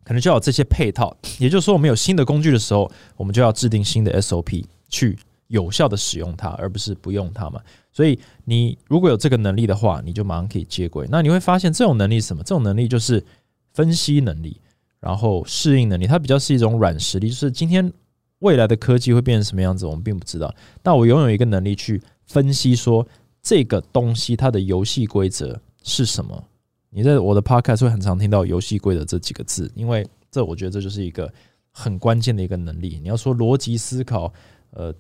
[0.04, 1.18] 可能就要有这些配套。
[1.40, 7.60] 也就是说，我们有新的工具的时候，我们就要制定新的 SOP 去有效的使用它，而不是不用它嘛。
[7.92, 11.08] 所以你如果有这个能力的话，你就马上可以接轨。
[11.10, 12.44] 那你会发现，这种能力是什么？
[12.44, 13.26] 这种能力就是
[13.74, 14.62] 分析能力。
[15.00, 17.92] 然后适应能力，它比较是一种软实力，就是今天
[18.40, 20.54] 未来的科技会变成什么样子，我们并不知道。
[20.82, 23.08] 但我拥有一个能力去分析，说
[23.42, 26.44] 这个东西它的游戏规则是什么。
[26.90, 31.32] 你在我的 podcast 会很常听到“游戏规则”这几个字，因为这我觉得这就是一个
[31.72, 32.98] 很关键的一个能力。
[33.02, 34.32] 你要说逻辑思考，
[34.72, 34.94] 呃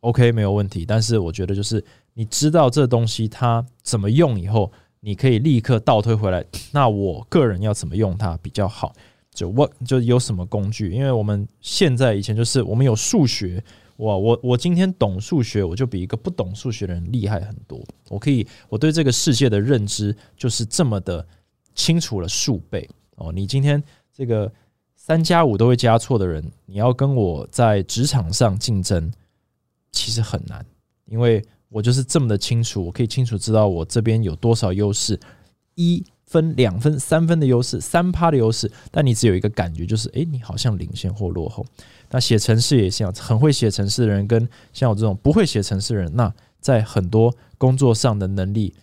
[0.00, 0.84] ，OK 没有问题。
[0.84, 1.82] 但是我觉得就是
[2.12, 6.44] 你知道这东西它怎么用以后，你可以立刻倒推回来。
[6.72, 8.92] 那我个人要怎么用它比较好？
[9.38, 10.90] 就我就有什么工具？
[10.90, 13.62] 因为我们现在以前就是我们有数学，
[13.98, 17.80] 哇，我我今天懂数学，我就比一个不懂数学的人厉害很多。
[18.08, 21.24] 我可以，我对这个世界的认知就是这么的
[21.72, 23.30] 清楚了数倍哦。
[23.32, 23.80] 你今天
[24.12, 24.52] 这个
[24.96, 29.12] 三加五都会加错的人，你要跟我在职场上竞争，
[29.92, 30.66] 其实很难，
[31.06, 35.16] 因为我就是这么的清楚，我可以清楚知道我这边有多少优势
[35.76, 36.04] 一。
[36.28, 41.64] 分两分、三分的优势，三趴的优势，但你只有一个感觉，就是诶，你好像领先或落后。
[42.10, 48.74] 那写程式也像，很会写程式的人跟像我这种不会写程式的人，那在很多工作上的能力，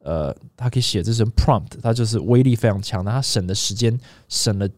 [0.00, 3.96] 呃，他可以写这些 prompt，他就是威力非常强的，他省的时间
[4.28, 4.68] 省了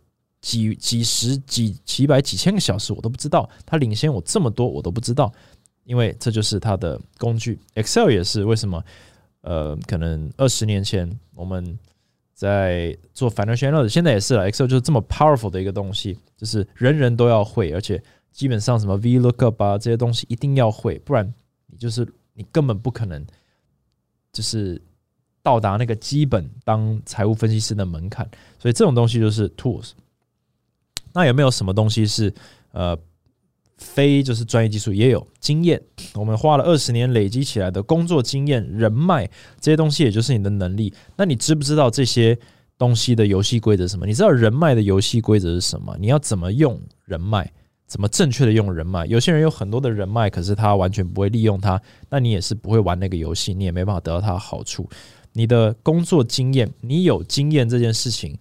[0.43, 5.33] 几几十几几百几千个小时，我都不知道，他领先我这么多，我都不知道，
[5.85, 7.59] 因为这就是他的工具。
[7.75, 8.85] Excel 也是为什么？
[9.40, 11.79] 呃，可能二十年前我们
[12.35, 14.51] 在做 financial analysis，现在也是了。
[14.51, 21.33] Excel 就是这么 powerful 的一个东西，就是人人都要会，而且基本上什么 VLOOKUP 啊这些东西一定要会，不然
[21.68, 23.25] 你就是你根本不可能
[24.33, 24.83] 就是
[25.42, 28.29] 到达那个基本当财务分析师的门槛。
[28.59, 29.92] 所以这种东西就是 tools。
[31.12, 32.35] 那有没有什么东西是
[32.73, 32.99] 呃？
[33.77, 35.81] 非就是专业技术也有经验，
[36.15, 39.29] 我们花了二十年累积起来的工作经验、人脉
[39.61, 40.93] 这些东西，也就是你的能力。
[41.17, 42.39] 那你知不知道这些
[42.79, 44.07] 东西的游戏规则什么？
[44.07, 45.97] 你知道人脉的游戏规则是什么？
[45.99, 47.51] 你要怎么用人脉？
[47.87, 49.05] 怎么正确的用人脉？
[49.07, 54.89] 有些人有很多的人脉，可是他完全不会利用它，那你也是不会玩那个游戏，你也没办法得到它的好处。
[55.33, 58.39] 你的工作经验，你有经验这件事情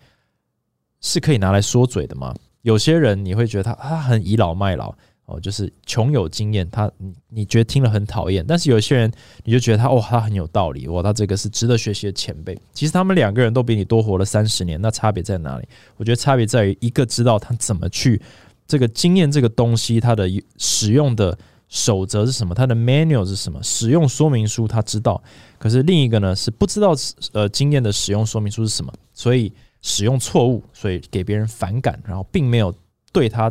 [1.02, 2.34] 是可以拿来说嘴的吗？
[2.62, 4.96] 有些人你会觉得他他很倚老卖老。
[5.26, 9.10] 哦，就是穷有经验，他你你觉得听了很讨厌，但是有些人
[9.46, 12.60] 你就觉得他哦，他很有道理，哇，他这个是值得学习的前辈。
[12.74, 15.68] 其实他们两个人都比你多活了三十年，那差别在哪里？
[15.96, 18.22] 我觉得差别在于一个知道他怎么去
[18.68, 21.38] 这个经验这个东西，它的使用的
[21.70, 25.24] 守则是什么，它的 manual 是什么，使用说明书他知道，
[25.58, 26.94] 可是另一个呢是不知道
[27.32, 32.76] 呃经验的使用说明书是什么，所以使用错误，所以给别人反感，然后并没有
[33.14, 33.50] 对他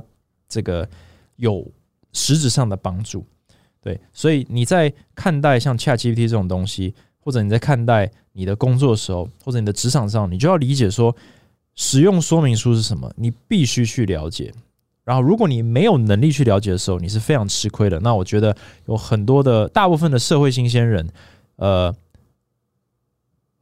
[0.50, 0.86] 这个。
[1.42, 1.66] 有
[2.12, 3.26] 实质上的帮助，
[3.80, 11.12] 对，所以你在看待像 ChatGPT 这种东西，或者你在看待你的工作的时候，或者你的职场上，你就要理解说，
[11.74, 14.54] 使用说明书是什么，你必须去了解。
[15.02, 17.98] 然后，如果你没有能力去了解的时候，你是非常吃亏的。
[17.98, 21.08] 那我觉得有很多的大部分的社会新鲜人，
[21.56, 21.92] 呃，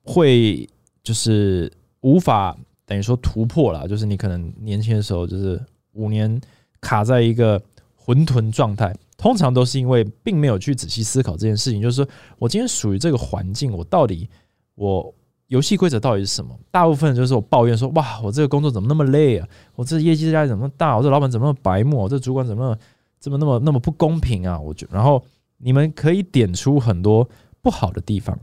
[0.03, 0.69] 会
[1.03, 5.59] 就是无法等于说突破了，就是你可能年轻的时候，就是
[5.95, 6.39] 五年。
[6.83, 7.63] 卡在一个
[8.11, 11.81] 混沌状态，通常都是因为并没有去仔细思考这件事情。
[11.81, 12.09] 就是说
[12.41, 14.29] 我今天属于这个环境，我到底
[14.75, 15.15] 我
[15.47, 16.59] 游戏规则到底是什么？
[16.73, 19.47] 大部分就是我抱怨说：哇，我这个工作怎么那么累啊？
[19.77, 20.97] 我这业绩压力怎么那么大？
[20.97, 21.99] 我这老板怎么那么白目？
[21.99, 22.77] 我这主管怎么
[23.21, 24.59] 这么那么那么不公平啊？
[24.59, 25.25] 我就然后
[25.59, 27.29] 你们可以点出很多
[27.63, 28.37] 不好的地方，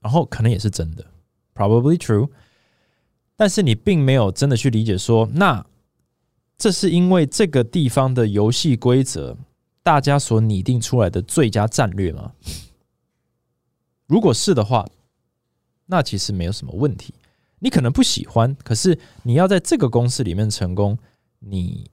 [0.00, 1.04] 然后可能也是真的
[1.56, 2.28] ，probably true。
[3.34, 5.66] 但是你并没有真的去理解说那。
[6.62, 9.36] 这是因为这个地方的游戏规则，
[9.82, 12.34] 大家所拟定出来的最佳战略吗？
[14.06, 14.86] 如果是的话，
[15.86, 17.14] 那其实没有什么问题。
[17.58, 20.96] 你可能不喜欢，可是你要在这个公司里面成功，
[21.40, 21.90] 你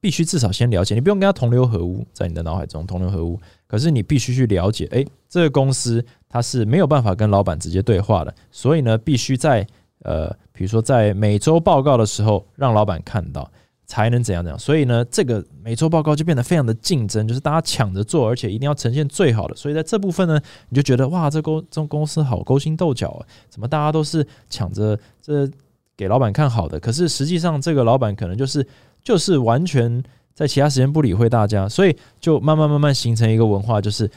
[0.00, 0.94] 必须至少先了解。
[0.94, 4.88] 你不用跟他同流合污，在你的脑海中同流合污，可是你必须去了解。
[4.90, 9.66] 哎，这个公司它是没有办法跟老板直接对话的，所以呢，必须在
[9.98, 13.52] 呃，比如说在每周报告的时候，让老板看到。
[13.86, 19.54] 才能怎样怎样，所以呢，这个每周报告就变得非常的竞争，就是大家抢着做，而且一定要呈现最好的。
[19.54, 25.48] 所以在这部分呢，你就觉得哇，这公这公司好勾心斗角啊，怎么大家都是抢着这
[25.96, 26.80] 给老板看好的？
[26.80, 28.66] 可是实际上这个老板可能就是
[29.04, 30.02] 就是完全
[30.34, 34.10] 在其他时间不理会大家，所以就慢慢慢慢形成一个文化，就是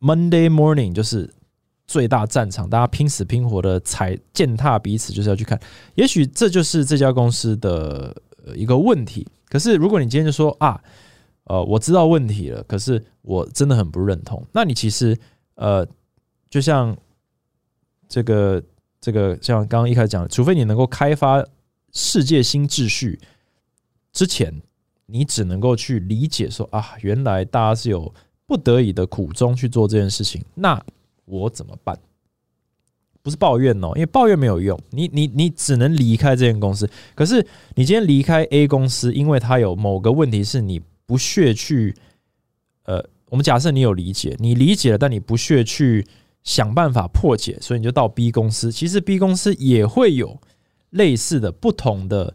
[0.00, 1.32] Monday morning 就是
[1.86, 5.60] 最大战场，大家拼死拼活的踩践踏彼此，就是要去看。
[5.94, 8.12] 也许这就是这家公司的。
[8.54, 10.80] 一个问题，可是如果你今天就说啊，
[11.44, 15.18] 呃，我知道问题了，可是我真的很不认同，那你其实
[15.54, 15.86] 呃，
[16.50, 16.96] 就像
[18.08, 18.62] 这个
[19.00, 21.44] 这个，像刚刚一开始讲，除非你能够开发
[21.92, 23.18] 世界新秩序
[24.12, 24.62] 之前，
[25.06, 28.12] 你只能够去理解说啊，原来大家是有
[28.46, 30.80] 不得已的苦衷去做这件事情，那
[31.24, 31.98] 我怎么办？
[33.26, 34.80] 不是抱怨哦，因为抱怨没有用。
[34.90, 36.88] 你你你只能离开这间公司。
[37.12, 41.92] 可是你今天离开 A 公司，因为它有某个问题是你不屑去，
[42.84, 46.06] 呃，我们假设你有理解，你理解了，但你不屑去
[46.44, 48.70] 想办法破解，所以你就到 B 公司。
[48.70, 50.40] 其实 B 公司也会有
[50.90, 52.32] 类似的不同的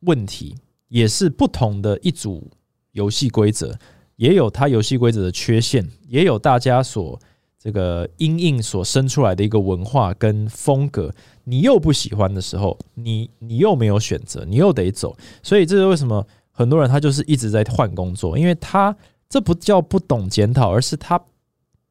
[0.00, 0.54] 问题，
[0.88, 2.50] 也是不同的一组
[2.92, 3.78] 游戏规则，
[4.16, 7.20] 也有它游戏规则的缺陷，也有大家所。
[7.60, 18.96] 这个阴影所生出来的一个文化跟风格，你又不喜欢的时候，你你又没有选择，你又得走，所以这是为什么很多人他就是一直在换工作，因为他
[19.28, 21.20] 这不叫不懂检讨，而是他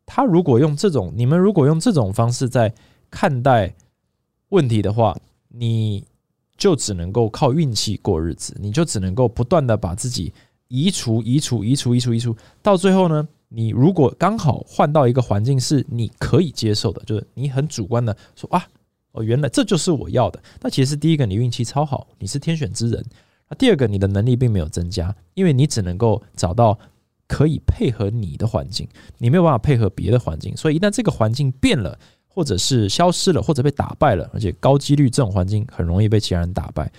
[0.06, 2.74] 他如果用这种你们如果用这种方式在
[3.12, 3.74] 看待
[4.50, 5.18] 问题的话，
[5.50, 6.06] 你
[6.58, 10.34] 就只能够靠运气过日子，你就只能够不断的把自己
[10.70, 13.28] 移除、移除、移除、移除、移除，到最后呢？
[13.50, 18.66] 你如果刚好换到一个环境是你可以接受的，就是你很主观的说啊，
[19.14, 20.42] 哦，原来这就是我要的。
[20.62, 23.04] 那其实第一个，你运气超好，你是天选之人。
[23.50, 26.78] 那第二个，你的能力并没有增加，因为你只能够找到
[27.28, 30.56] 可以配合你的环境，你没有办法配合别的环境。
[30.58, 36.92] 所以一旦这个环境变了，或者是消失了，或者被打败了，而且高几率这种环境很容易被其他人打败，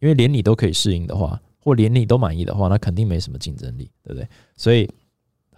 [0.00, 4.28] 因为连你都可以适应的话，或连你都满意的话，那肯定没什么竞争力，对不对？
[4.56, 4.86] 所以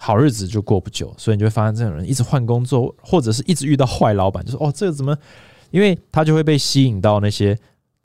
[0.02, 1.14] 好日子就过不久。
[1.16, 5.16] 所以你就会发现，这种人一直换工作，或者是一直遇到坏老板，就说哦，这个怎么？
[5.70, 7.56] 因为他就会被吸引到那些。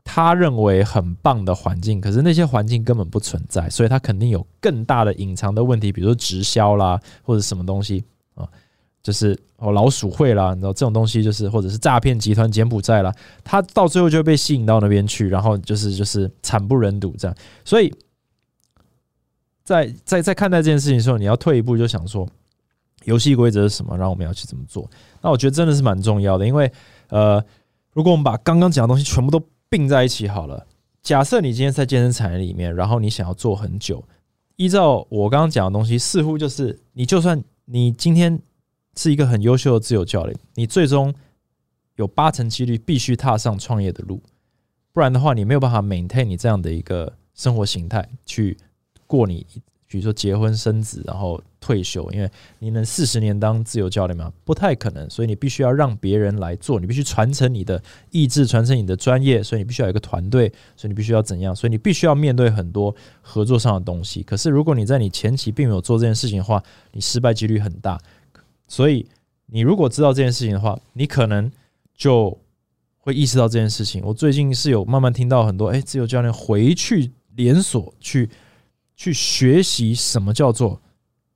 [0.10, 8.02] 他认为很棒的环境，可是那些环境根本不存在，所以他肯定有更大的隐藏的问题，比如说直销啦，或者什么东西
[8.34, 8.48] 啊，
[9.04, 17.36] 就是哦老鼠会啦，你知道这种东西，就是或者是诈骗集团柬埔寨啦，他到最后就会被吸引到那边去，然后就是就是惨不忍睹这样。
[17.66, 17.94] 所以
[19.68, 22.26] 在在在看待这件事情的时候，你要退一步就想说，
[23.04, 24.90] 游戏规则是什么，然后我们要去怎么做？
[25.22, 26.72] 那我觉得真的是蛮重要的，因为
[27.10, 27.44] 呃，
[27.92, 30.66] 如果我们把刚刚讲的东西全部都并在一起好了。
[31.04, 34.02] 假设你今天在健身产业里面，然后你想要做很久，
[34.56, 38.40] 依照我刚刚讲的东西，似乎就是你就算你今天
[38.96, 41.14] 是一个很优秀的自由教练，你最终
[41.98, 44.22] 有八成几率必须踏上创业的路，
[44.94, 48.58] 不然的话，你没有办法 maintain 你这样的一个生活形态去
[49.08, 49.44] 过你。
[49.90, 54.30] 比如说结婚生子，然后退休，因为你能四十年当自由教练吗？
[54.44, 61.56] 不太可能，所以你必须要让别人来做，你必须传承你的意志，传承你的专业，所以你必须要有一个团队，所以你必须要怎样？
[61.56, 64.22] 所以你必须要面对很多合作上的东西。
[64.24, 67.98] 可是如果你在你前期并没有做这件事情的话，你失败几率很大。
[68.68, 69.08] 所以
[69.46, 71.50] 你如果知道这件事情的话，你可能
[71.96, 72.38] 就
[72.98, 74.04] 会意识到这件事情。
[74.04, 78.30] 我最近是有慢慢听到很多，哎，自由教练回去连锁去。
[78.98, 80.82] 去学习什么叫做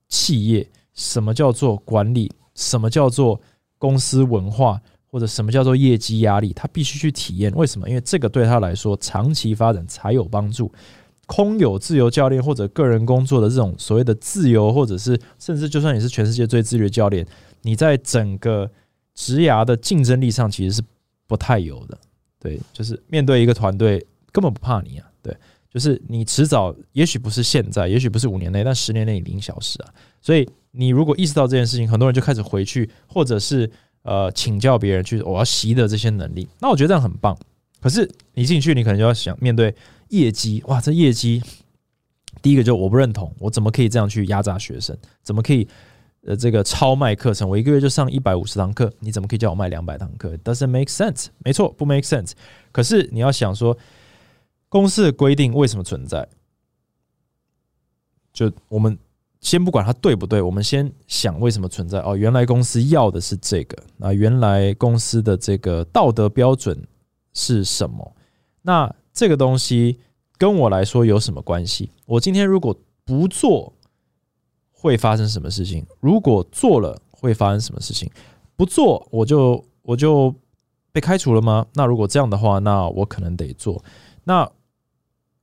[0.10, 3.40] 企业，什么叫做管理，什么叫做
[3.78, 7.54] 公司文化，或者什么叫做业绩压力，他必须去体验。
[7.54, 7.88] 为什么？
[7.88, 10.70] 因为这个对他来说长期发展才有帮助。
[11.28, 17.26] 空有自由教练或者个人工作的这种所谓的自由，或者是甚至就算你是全世界最自律的教练，
[17.62, 18.70] 你在整个
[19.14, 20.82] 职涯的竞争力上其实是
[21.28, 21.98] 不太有的。
[22.38, 25.34] 对，就是面对一个团队根本不怕你啊，对。
[25.74, 29.94] 就是你迟早，也许不是现在，也许不是五年内，但十年内零小时啊。
[30.22, 33.72] 所以你如果意识到这件事情，很多人就开始回去，或者是
[34.04, 36.46] 呃请教别人去，我要习得这些能力。
[36.60, 37.38] 那我觉得这样很棒。
[37.80, 39.74] 可是你进去，你可能就要想面对
[40.10, 41.42] 业绩，哇，这业绩
[42.42, 44.94] 第一个就我不认同，我怎么可以这样去压榨学生？
[45.24, 45.66] 怎么可以
[46.26, 47.48] 呃这个超卖课程？
[47.48, 51.28] 我一个月就上一百五十堂课，你怎么可以叫我卖两百堂课？Doesn't make sense。
[51.46, 52.34] 没错，不 make sense。
[52.74, 53.78] 可是你要想说。
[54.72, 56.26] 公司的规定为什么存在？
[58.32, 58.98] 就我们
[59.42, 62.00] 先不管它对不对，我们先想为什么存在。
[62.00, 63.84] 哦，原来公司要的是这个。
[63.98, 66.88] 那原来公司的这个道德标准
[67.34, 68.16] 是什么？
[68.62, 70.00] 那这个东西
[70.38, 71.92] 跟我来说有什么关系？
[72.06, 73.74] 我今天如果不做，
[74.72, 75.86] 会发生什么事情？
[76.00, 78.10] 如果做了，会发生什么事情？
[78.56, 80.34] 不做，我就我就
[80.94, 81.68] 被开除了吗？
[81.74, 83.84] 那如果这样的话，那我可能得做。
[84.24, 84.50] 那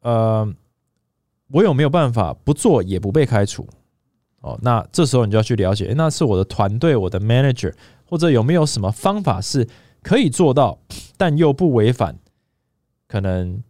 [0.09, 0.55] 呃，
[1.49, 3.68] 我有没有办法不做也不被开除？
[4.40, 7.75] 哦，那这时候你就要去了解，那是我的团队，我的 manager，
[8.07, 9.68] 或者有没有什么方法是
[10.03, 10.79] 可以做到，
[11.18, 12.16] 但又不违反
[13.07, 13.62] 可能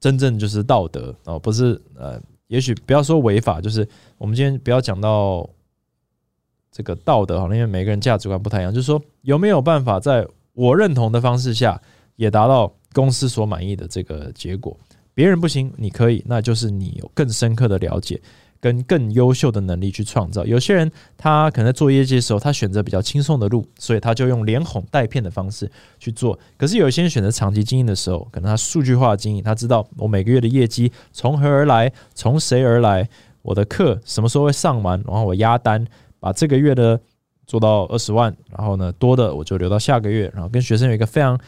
[0.00, 5.48] 真正就是道德哦，不是呃，也许不要说违法，就是我们今天不要讲到
[6.72, 11.80] 这个道德哈，因为每个人价值观不太一样，就是说有没有办法在我认同的方式下，
[12.16, 14.76] 也达到公司所满意的这个结果。
[15.20, 18.18] 别人不行，你可以，那就是你有更深刻的了解，
[18.58, 20.46] 跟更优秀的能力去创造。
[20.46, 26.38] 有些人他可能在做业绩的时候，他选择比较轻松的路，所以他就用连哄带骗的方式去做。
[26.56, 33.06] 可是有些人选择长期经营的时候，可能他数据化经营，他知道我每个月的业绩从何而来，从谁而来，
[33.42, 35.86] 我的课什么时候会上完，然后我压单，
[36.18, 36.98] 把这个月的
[37.46, 41.38] 做到二十万，然后呢多的我就留到下个月，然后跟学生有一个非常。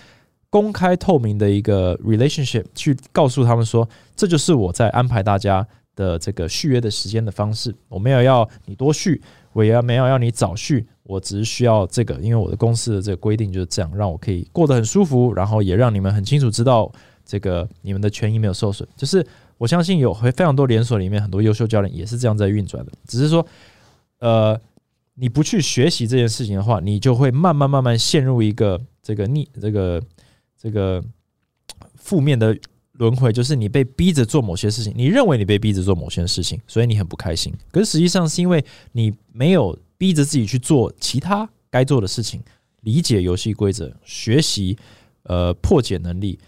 [0.52, 7.74] 公开透明的一个 relationship，去告诉他们说，这就是我在安排大家的这个续约的时间的方式。
[7.88, 9.22] 我没有要你多续，
[9.54, 16.92] 我也没有要你早续，我只是需要这个，因为我的公司的这个规定就是这样，让我可以过得很舒服，然后也让你们很清楚知道
[17.24, 18.86] 这个你们的权益没有受损。
[18.94, 19.26] 就是
[19.56, 23.46] 我相信有非非常多连锁里面很多优秀教练也是这样在运转的，只是说，
[24.18, 24.60] 呃，
[25.14, 29.98] 你不去学习这件事情的话，你就会慢慢慢慢陷入一个这个逆这个。
[30.62, 31.02] 这个
[31.96, 32.56] 负面的
[32.92, 37.52] 轮回，就是你被逼着做某些事情，你认为你被逼着做某些事情，所以你很不开心。
[37.72, 42.40] 可是实际上是因为你没有逼着自己去做其他该做的事情，
[42.82, 44.78] 理解游戏规则，学习
[45.24, 46.38] 呃破解能力，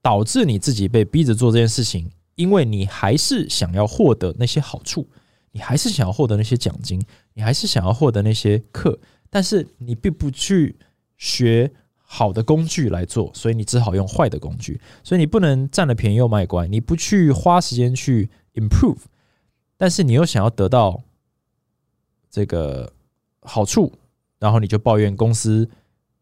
[0.00, 2.08] 导致你自己被逼着做这件事情。
[2.36, 5.04] 因为你还是想要获得那些好处，
[5.50, 7.04] 你还是想要获得那些奖金，
[7.34, 8.96] 你还是想要获得那些课，
[9.28, 10.76] 但是你并不去
[11.16, 11.72] 学。
[12.10, 19.00] 好的工具来做，所以你只好用坏的工具，所以你不能占了便宜又卖乖，你不去花时间去 improve，
[19.76, 21.02] 但是你又想要得到
[22.30, 22.90] 这个
[23.42, 23.92] 好处，
[24.38, 25.68] 然后你就抱怨公司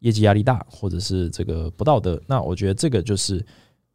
[0.01, 3.47] 业绩压力大，或者是这个不道德，那我觉得这个就是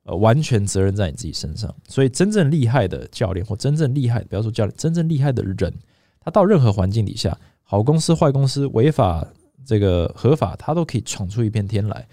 [0.04, 1.76] 呃完全责任在你自己身上。
[1.90, 5.74] 所以真正厉害的教练或真正厉害，不要说教练，真正厉害的人，
[6.22, 9.28] 他到任何环境底下，好公司、坏公司、违法。
[9.66, 12.08] 这个合法，他都可以闯出一片天来，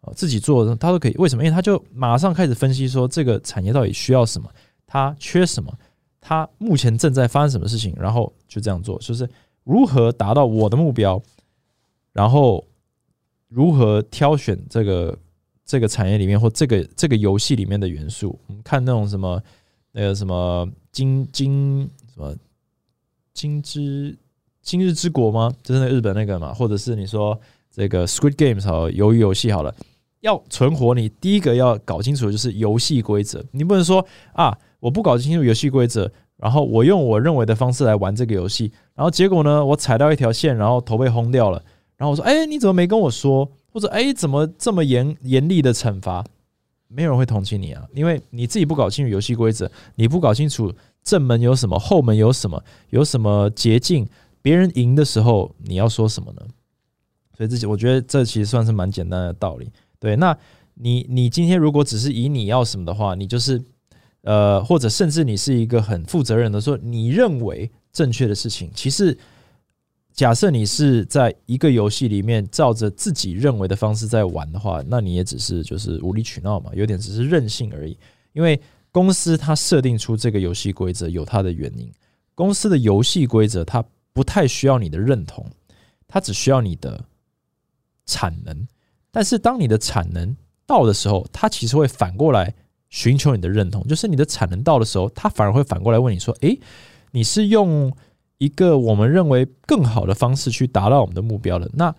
[0.00, 1.14] 哦，自己做他都可以。
[1.18, 1.44] 为什么？
[1.44, 4.48] 因为他就马上开始分析说，这个产业到底需要什么，
[4.86, 5.72] 他缺什么，
[6.20, 9.28] 他目前正在发生什么事情，然后就这样做，就是
[9.64, 11.22] 如何达到我的目标，
[12.12, 12.64] 然后
[13.48, 15.18] 如何挑选这个
[15.64, 18.38] 这个产业里面或这个这个游戏里面的元素。
[18.46, 19.42] 我们看那种什么
[19.92, 22.34] 那个什么金金什么
[23.34, 24.16] 金枝。
[24.62, 25.52] 今日之国吗？
[25.62, 27.38] 就是那日本那个嘛，或者是你说
[27.70, 29.74] 这个 Squid Games 好，鱿鱼游戏好了，
[30.20, 33.44] 要存活，你第一个要搞清楚的就是游戏规则。
[33.50, 41.62] 你不能说啊，我不搞清楚游戏规则，然后我用我认为的方式来玩这个游戏，然后结果呢，我踩到一条线，然后头被轰掉了，
[41.96, 43.50] 然后我说，哎，你怎么没跟我说？
[43.72, 46.24] 或者，哎，怎么这么严严厉的惩罚？
[46.88, 54.06] 没有人会同情你啊，因为你自己不搞清楚游戏规则，你不搞清楚正门有什么，后门有什么，有什么捷径。
[54.42, 56.42] 别人赢的时候，你要说什么呢？
[57.34, 59.70] 所以这些，我觉得这其实算是蛮简单的道理。
[59.98, 60.36] 对，那
[60.74, 63.62] 你你今天如果只是以你要什么的话，你就是
[64.20, 69.16] 呃，或者甚至你是一个很负责任的说，你认为正确的事情，其实
[70.12, 77.96] 假设你是在一个游戏里面照着自己认为的方式在玩的话，那你也只是就是无理取闹嘛，有点只是任性而已。
[78.34, 81.90] 因为公司它设定出这个游戏规则有它的原因，
[82.34, 83.82] 公司的游戏规则它。
[84.12, 85.46] 不太需要你的认同，
[86.06, 87.04] 它只需要你的
[88.06, 88.66] 产能。
[89.10, 90.36] 但是当你的产能
[90.66, 92.54] 到的时候，它其实会反过来
[92.88, 93.82] 寻求你的认同。
[93.86, 96.58] 就是你的产能到的时候，它反而会反过来问你说：“诶，
[97.10, 97.94] 你是用
[98.38, 101.70] 一个我们认为更好的方式去达到我们的目标的？
[101.74, 101.94] 那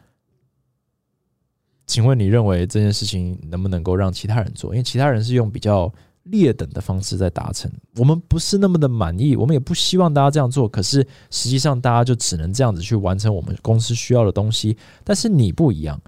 [1.86, 4.74] 请问你认为这件事情能不能够让其他人做？
[4.74, 5.94] 因为其他人是用比较……
[6.24, 10.70] 劣等的方式在达成，我们不是那么的满意，我们也不希望大家这样做。
[10.70, 14.78] 可是实际上，大家就只能这样子去完成我们公司需要的东西。
[15.04, 16.02] 但是你不一样，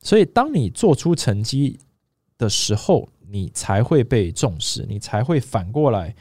[0.00, 1.78] 所以当你做出成绩
[2.38, 6.14] 的时候，你才会被重视，你才会反过来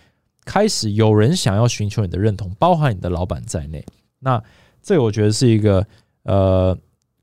[0.44, 3.86] 开始有人想要寻求你的认同，包含你的老板在内。
[4.20, 4.44] 那
[4.82, 5.86] 这我觉得是一个
[6.24, 6.76] 呃，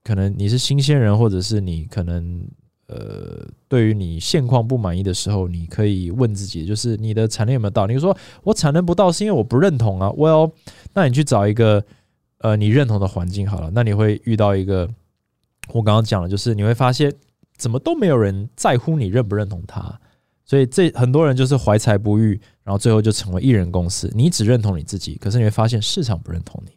[0.04, 2.46] 可能你是新鲜人，或者是你可能。
[2.92, 7.86] 呃，对于你现况不满意的时候，你可以问自己，就是你的产能有没有到？
[7.86, 10.08] 你说我产能不到，是因为我不认同啊。
[10.10, 10.52] Well，
[10.92, 11.82] 那你去找一个
[12.38, 13.70] 呃你认同的环境好了。
[13.72, 14.88] 那你会遇到一个
[15.68, 17.10] 我刚刚讲的，就是你会发现
[17.56, 19.98] 怎么都没有人在乎你认不认同他，
[20.44, 24.10] 所以这很多人就是怀才不遇，然后最后就成为艺人公司。
[24.14, 26.72] 你只认同你自己，可是你会发现市场不认同你，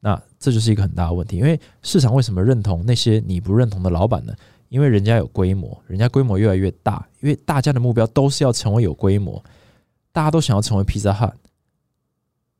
[0.00, 1.36] 那这就是一个很大的问题。
[1.36, 4.32] 因为市场为什么认同那些你不认同的老板呢？
[4.68, 9.42] 因为人家有规模，人家规模越来越大，因为大家的目标都是要成为有规模，
[10.12, 11.32] 大家都想要成为披萨汉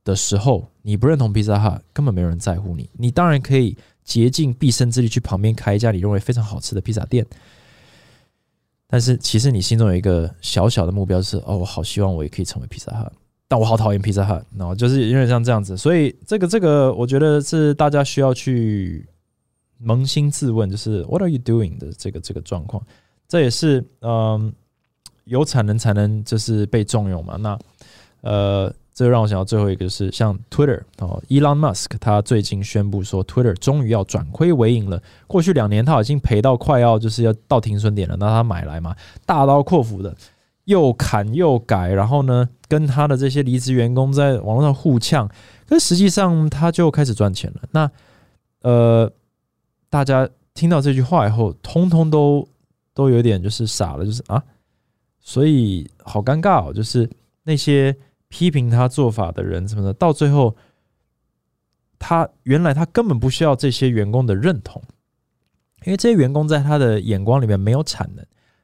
[0.05, 2.89] 的时候，你不认同披萨汉，根本没有人在乎你。
[2.95, 7.27] 你当然可以竭尽毕生之力去旁边开一家你认为非常好吃的披萨店，
[8.87, 13.13] 但是其实你心中有一个小小的目标是：哦，我好希望我也可以成为披萨汉，
[13.49, 14.45] 但我好讨厌披萨汉。
[14.57, 19.05] 然后就是因为像这样子，所以这个这个，我觉得是大家需要去。
[19.85, 22.83] 扪心自问，就是 What are you doing 的这个这个状况，
[23.29, 24.53] 这也是嗯，
[25.25, 27.37] 有产能才能就是被重用嘛。
[27.37, 27.59] 那
[28.23, 35.03] 呃，这让我想到最后一个就是像 Twitter 哦，Elon Musk 他最近宣布说 Twitter 终于要转亏为盈了。
[35.27, 38.97] 过去两年他已经赔到快要就是要到停损点了，那他买来嘛，
[39.27, 40.17] 大刀阔斧的
[40.65, 45.31] 又砍又改，然后呢跟他的这些离职员工在网络上互呛，
[45.69, 47.61] 可实际上他就开始赚钱了。
[47.73, 47.91] 那
[48.63, 49.13] 呃。
[49.97, 52.47] 大家听到这句话以后，通通都
[52.93, 54.43] 都有点就是傻了，就是啊，
[55.21, 56.71] 所以好尴尬哦。
[56.71, 57.09] 就是
[57.45, 57.97] 那些
[58.29, 60.55] 批评他做法的人什么的，到最后，
[61.99, 64.83] 他原来他根本不需要这些员工的认同，
[65.87, 68.23] 因为这些员工在他的眼光里面没有产能，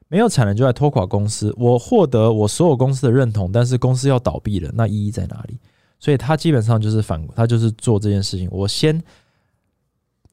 [0.09, 1.51] 没有产能就在拖垮公司。
[1.57, 5.59] 我获得我所有公司的认同，但是公司要倒闭了，那意义在哪里？
[5.99, 8.47] 所以他基本上就是反，他就是做这件事情。
[8.51, 9.01] 我先，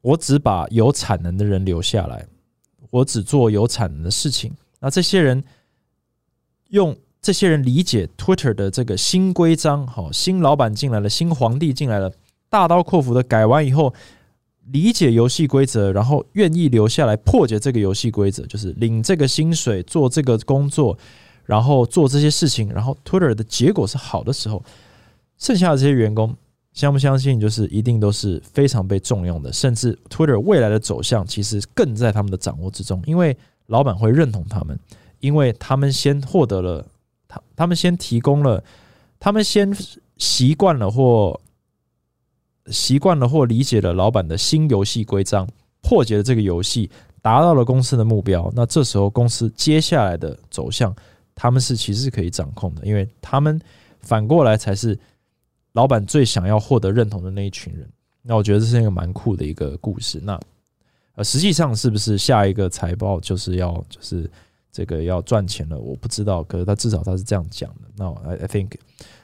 [0.01, 2.25] 我只把有产能的人留下来，
[2.89, 4.53] 我只做有产能的事情。
[4.79, 5.43] 那这些人
[6.69, 12.11] 用这些人理解 Twitter 的这个新规章，好，新老板进来了，新皇帝进来了，
[12.49, 13.93] 大刀阔斧的改完以后。
[14.71, 20.97] 理解游戏规则，然后愿意留下来破解这个游戏规则，就是领这个薪水，做这个工作，
[21.45, 24.63] 然后做这些事情，然后 Twitter 的结果是好的时候，
[25.37, 26.33] 剩下的这些员工
[26.73, 33.35] 相不相信，就是一定都是非常被重用的，甚至 Twitter 未来的走向其实更在他们的掌握之中，因为
[33.67, 34.79] 老板会认同他们，
[35.19, 36.85] 因为他们先获得了
[37.27, 38.63] 他，他们先提供了，
[39.19, 39.75] 他们先
[40.17, 41.39] 习惯了或。
[42.67, 45.49] 习惯了或理解了老板的新游戏规章，
[45.81, 48.53] 破解了这个游戏，达到了公司的目标。
[48.55, 50.95] 那这时候公司接下来的走向，
[51.33, 53.59] 他们是其实是可以掌控的，因为他们
[53.99, 54.97] 反过来才是
[55.73, 57.87] 老板最想要获得认同的那一群人。
[58.21, 60.19] 那我觉得这是一个蛮酷的一个故事。
[60.23, 60.39] 那
[61.15, 64.29] 呃，实际上是不是下一个财报就是要就是
[64.71, 65.77] 这个要赚钱了？
[65.77, 67.81] 我不知道，可是他至少他是这样讲的。
[67.95, 68.71] 那 I I think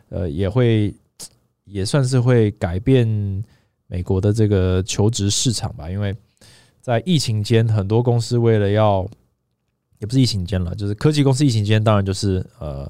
[0.09, 0.93] 呃也会。
[1.69, 3.05] 也算是会改变
[3.87, 6.15] 美国的这个求职市场吧，因为
[6.79, 9.05] 在疫情间，很多公司为了要，
[9.99, 12.89] 也不是疫情间了，就是科技公司疫情间，当然就是呃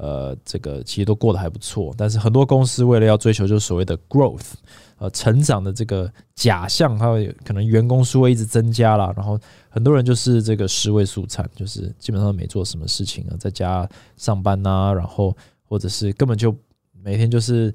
[0.00, 4.52] 呃，这个其实都过得还不错，但是很多公司为了要追求就是所谓的 growth，
[4.98, 9.38] 呃，成长的这个假象，它可能员工数会一直增加了，然后
[9.68, 16.54] 很多人就是这个尸位素餐，就是基本上没做什么事情啊，在家上班呐，然后或者是根本就
[17.02, 17.72] 每天就是。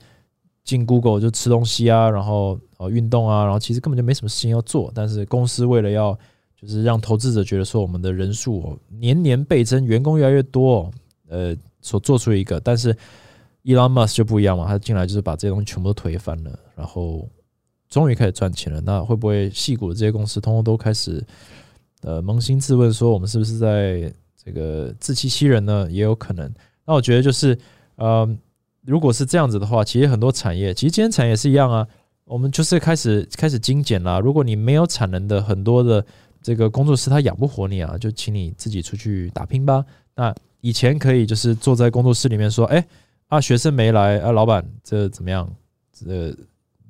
[0.66, 4.92] 进 Google 就吃东西啊，然后呃运动啊，然后其实根本就没什么事情要做。
[4.96, 6.18] 但是公司为了要
[6.60, 10.90] 就是让投资者觉得说我们的人数年年倍增，员工越来越多，
[11.30, 11.56] 呃，
[11.86, 12.60] 所做出一个。
[12.60, 12.94] 但是
[13.64, 17.30] Elon Musk 就不一样嘛，他进来就是把这些东西全部都推翻了，然后
[17.88, 18.82] 终于开始赚钱了。
[18.82, 21.24] 那会不会细股的这些公司通通都开始
[22.02, 24.12] 呃扪心自问说我们是不是在
[24.44, 25.88] 这个自欺欺人呢？
[25.92, 26.52] 也有可能。
[26.86, 27.58] 那我觉得就是
[27.96, 28.38] 呃。
[28.88, 31.88] 如果是这样子的话，其实很多产业，其实今天产业是一样啊。
[32.24, 34.20] 我们就是开始开始精简了。
[34.20, 36.06] 如果你没有产能的很多的
[36.40, 39.84] 这个工作室，他养不活你啊，就请你自己出去打拼吧。
[40.16, 40.32] 那
[40.66, 42.84] 以前可以就是坐在工作室里面说，哎
[43.28, 45.48] 啊，学生没来啊，老板这怎么样？
[45.94, 46.36] 这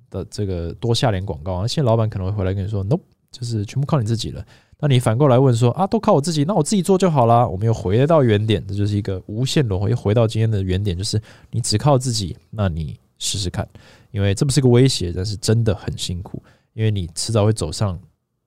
[0.10, 1.68] 的这个多下点广告啊。
[1.68, 2.98] 现在老板可能会回来跟你说，no，
[3.34, 4.42] 就是全部靠你自己了。
[4.80, 7.46] 那你反过来问说啊，都靠我自己，那我自己做就好了。
[7.50, 11.22] 我们又回到原点，这就是一个无限轮回，又回到今天的原点，就是
[11.52, 13.68] 你只靠自己，那你试试看，
[14.12, 18.00] 因为这不是个威胁，但是真的很辛苦，因为你迟早会走上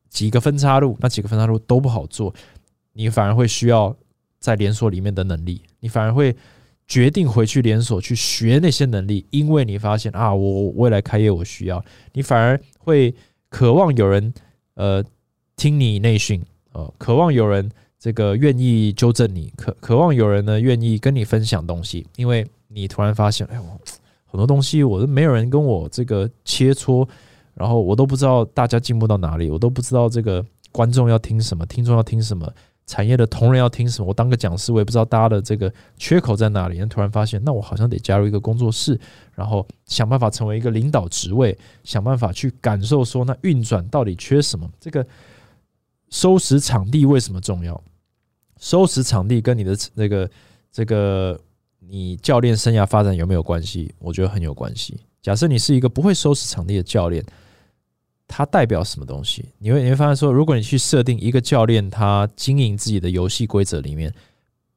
[0.09, 2.35] 几个分叉路，那几个分叉路都不好做，
[2.95, 3.95] 你反而会需要
[4.39, 6.35] 在连锁里面的能力，你反而会
[6.87, 13.15] 决定回去连锁去学那些能力，因为你发现啊，我未来开业我需要，你反而会
[13.49, 14.33] 渴望有人
[14.75, 15.05] 呃。
[15.61, 17.69] 听你内训，呃，渴望有人
[17.99, 23.67] 这个愿意纠正你，渴渴望有人呢愿意跟你分享东西，因为你突然发现，哎，我
[24.25, 27.05] 很多东西我都没有人跟我这个切磋，
[27.55, 32.49] 然后我都不知道大家进步到哪里，我都不知道这个观众要听什么，听众要听什么。
[32.89, 34.09] 产业的同仁要听什么？
[34.09, 36.85] 我当个讲师，我也不知道大家的这个缺口在哪里。
[36.87, 38.99] 突然发现，那我好像得加入一个工作室，
[39.37, 44.69] 然后想办法成为一个领导职位，想办法去感受说，那运转到底缺什么？
[44.81, 45.07] 这个。
[46.11, 47.79] 收拾场地为什么重要？
[48.59, 50.31] 收拾场地跟你的那个
[50.73, 51.39] 这个
[51.81, 53.95] 你教练生涯发展有没有关系？
[53.99, 54.99] 我觉得很有关系。
[55.21, 57.23] 假设你是一个不会收拾场地的教练，
[58.29, 59.47] 它代表什么东西？
[59.59, 64.15] 你会你会发现说，如果你去设定一个教练，他经营自己的游戏规则里面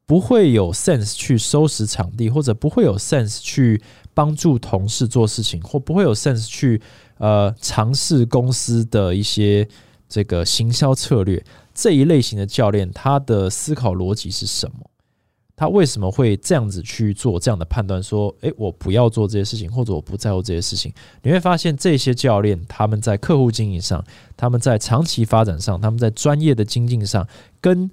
[0.08, 3.80] 不会有 sense 去收拾场地，或者不会有 sense 去
[4.14, 6.82] 帮助同事做事情，或不会有 sense 去
[7.18, 9.68] 呃尝试公司的一些。
[10.14, 11.42] 这个行销策略
[11.74, 14.91] 这一类型的教练，他的思考逻辑是什么？
[15.62, 18.02] 他为什么会这样子去做这样的判断？
[18.02, 20.92] 说，诶，我不要做这些事情，或者我不在乎这些事情。
[21.22, 24.04] 你会发现，这些教练他们在客户经营上，
[24.36, 27.28] 他们在长期发展上，他们在专业的精进上，
[27.60, 27.88] 跟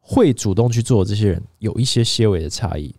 [0.00, 2.94] 会主动去做这些人有一些些微的差异。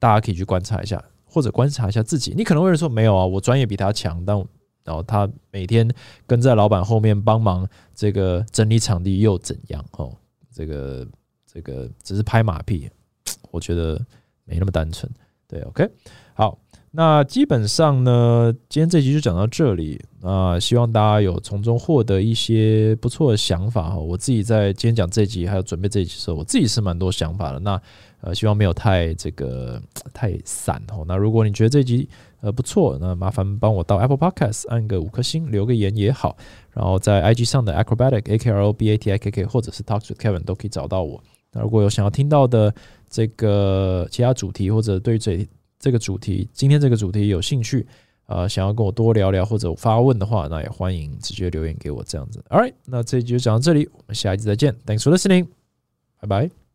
[0.00, 2.34] 大家可以去观察一下，或者观察一下自己。
[2.36, 4.44] 你可能会说，没有啊，我专业比他强，但。
[4.82, 5.88] 然后他每天
[6.26, 9.84] 跟在老板后面帮忙这个整理场地又怎样？
[9.92, 10.12] 哦，
[10.52, 11.06] 这个
[11.44, 12.88] 这个只是拍马屁，
[13.50, 14.00] 我觉得
[14.44, 15.10] 没那么单纯。
[15.48, 15.88] 对，OK，
[16.34, 16.58] 好，
[16.90, 23.96] 那基本上呢，今天这集就讲到这里啊，希望大家有从中获得一些不错的想法哈。
[23.96, 27.60] 我自己在今天讲这集还有准备这集的时候，我自己是蛮多想法的。
[27.60, 27.80] 那
[28.22, 29.80] 呃，希望没有太这个
[30.12, 31.04] 太散哦。
[31.06, 32.08] 那如果你觉得这集
[32.40, 36.36] 呃不错，那麻烦帮我到 Apple Podcast 按个五颗星，留个言也好。
[36.72, 40.04] 然后在 IG 上的 Acrobatic A K R O B A T I K K 或者是 Talk
[40.08, 41.22] to Kevin 都可以找到我。
[41.52, 42.74] 那如果有想要听到的
[43.16, 45.48] 这个其他主题，或者对这
[45.78, 47.86] 这个主题，今天这个主题有兴趣，
[48.26, 52.44] 呃，想要跟我多聊聊或者发问的话，那也欢迎直接留言给我这样子。
[52.50, 54.76] All right，那这一集就讲到这里，我们下一集再见。
[54.84, 55.46] Thanks for listening，
[56.20, 56.65] 拜拜。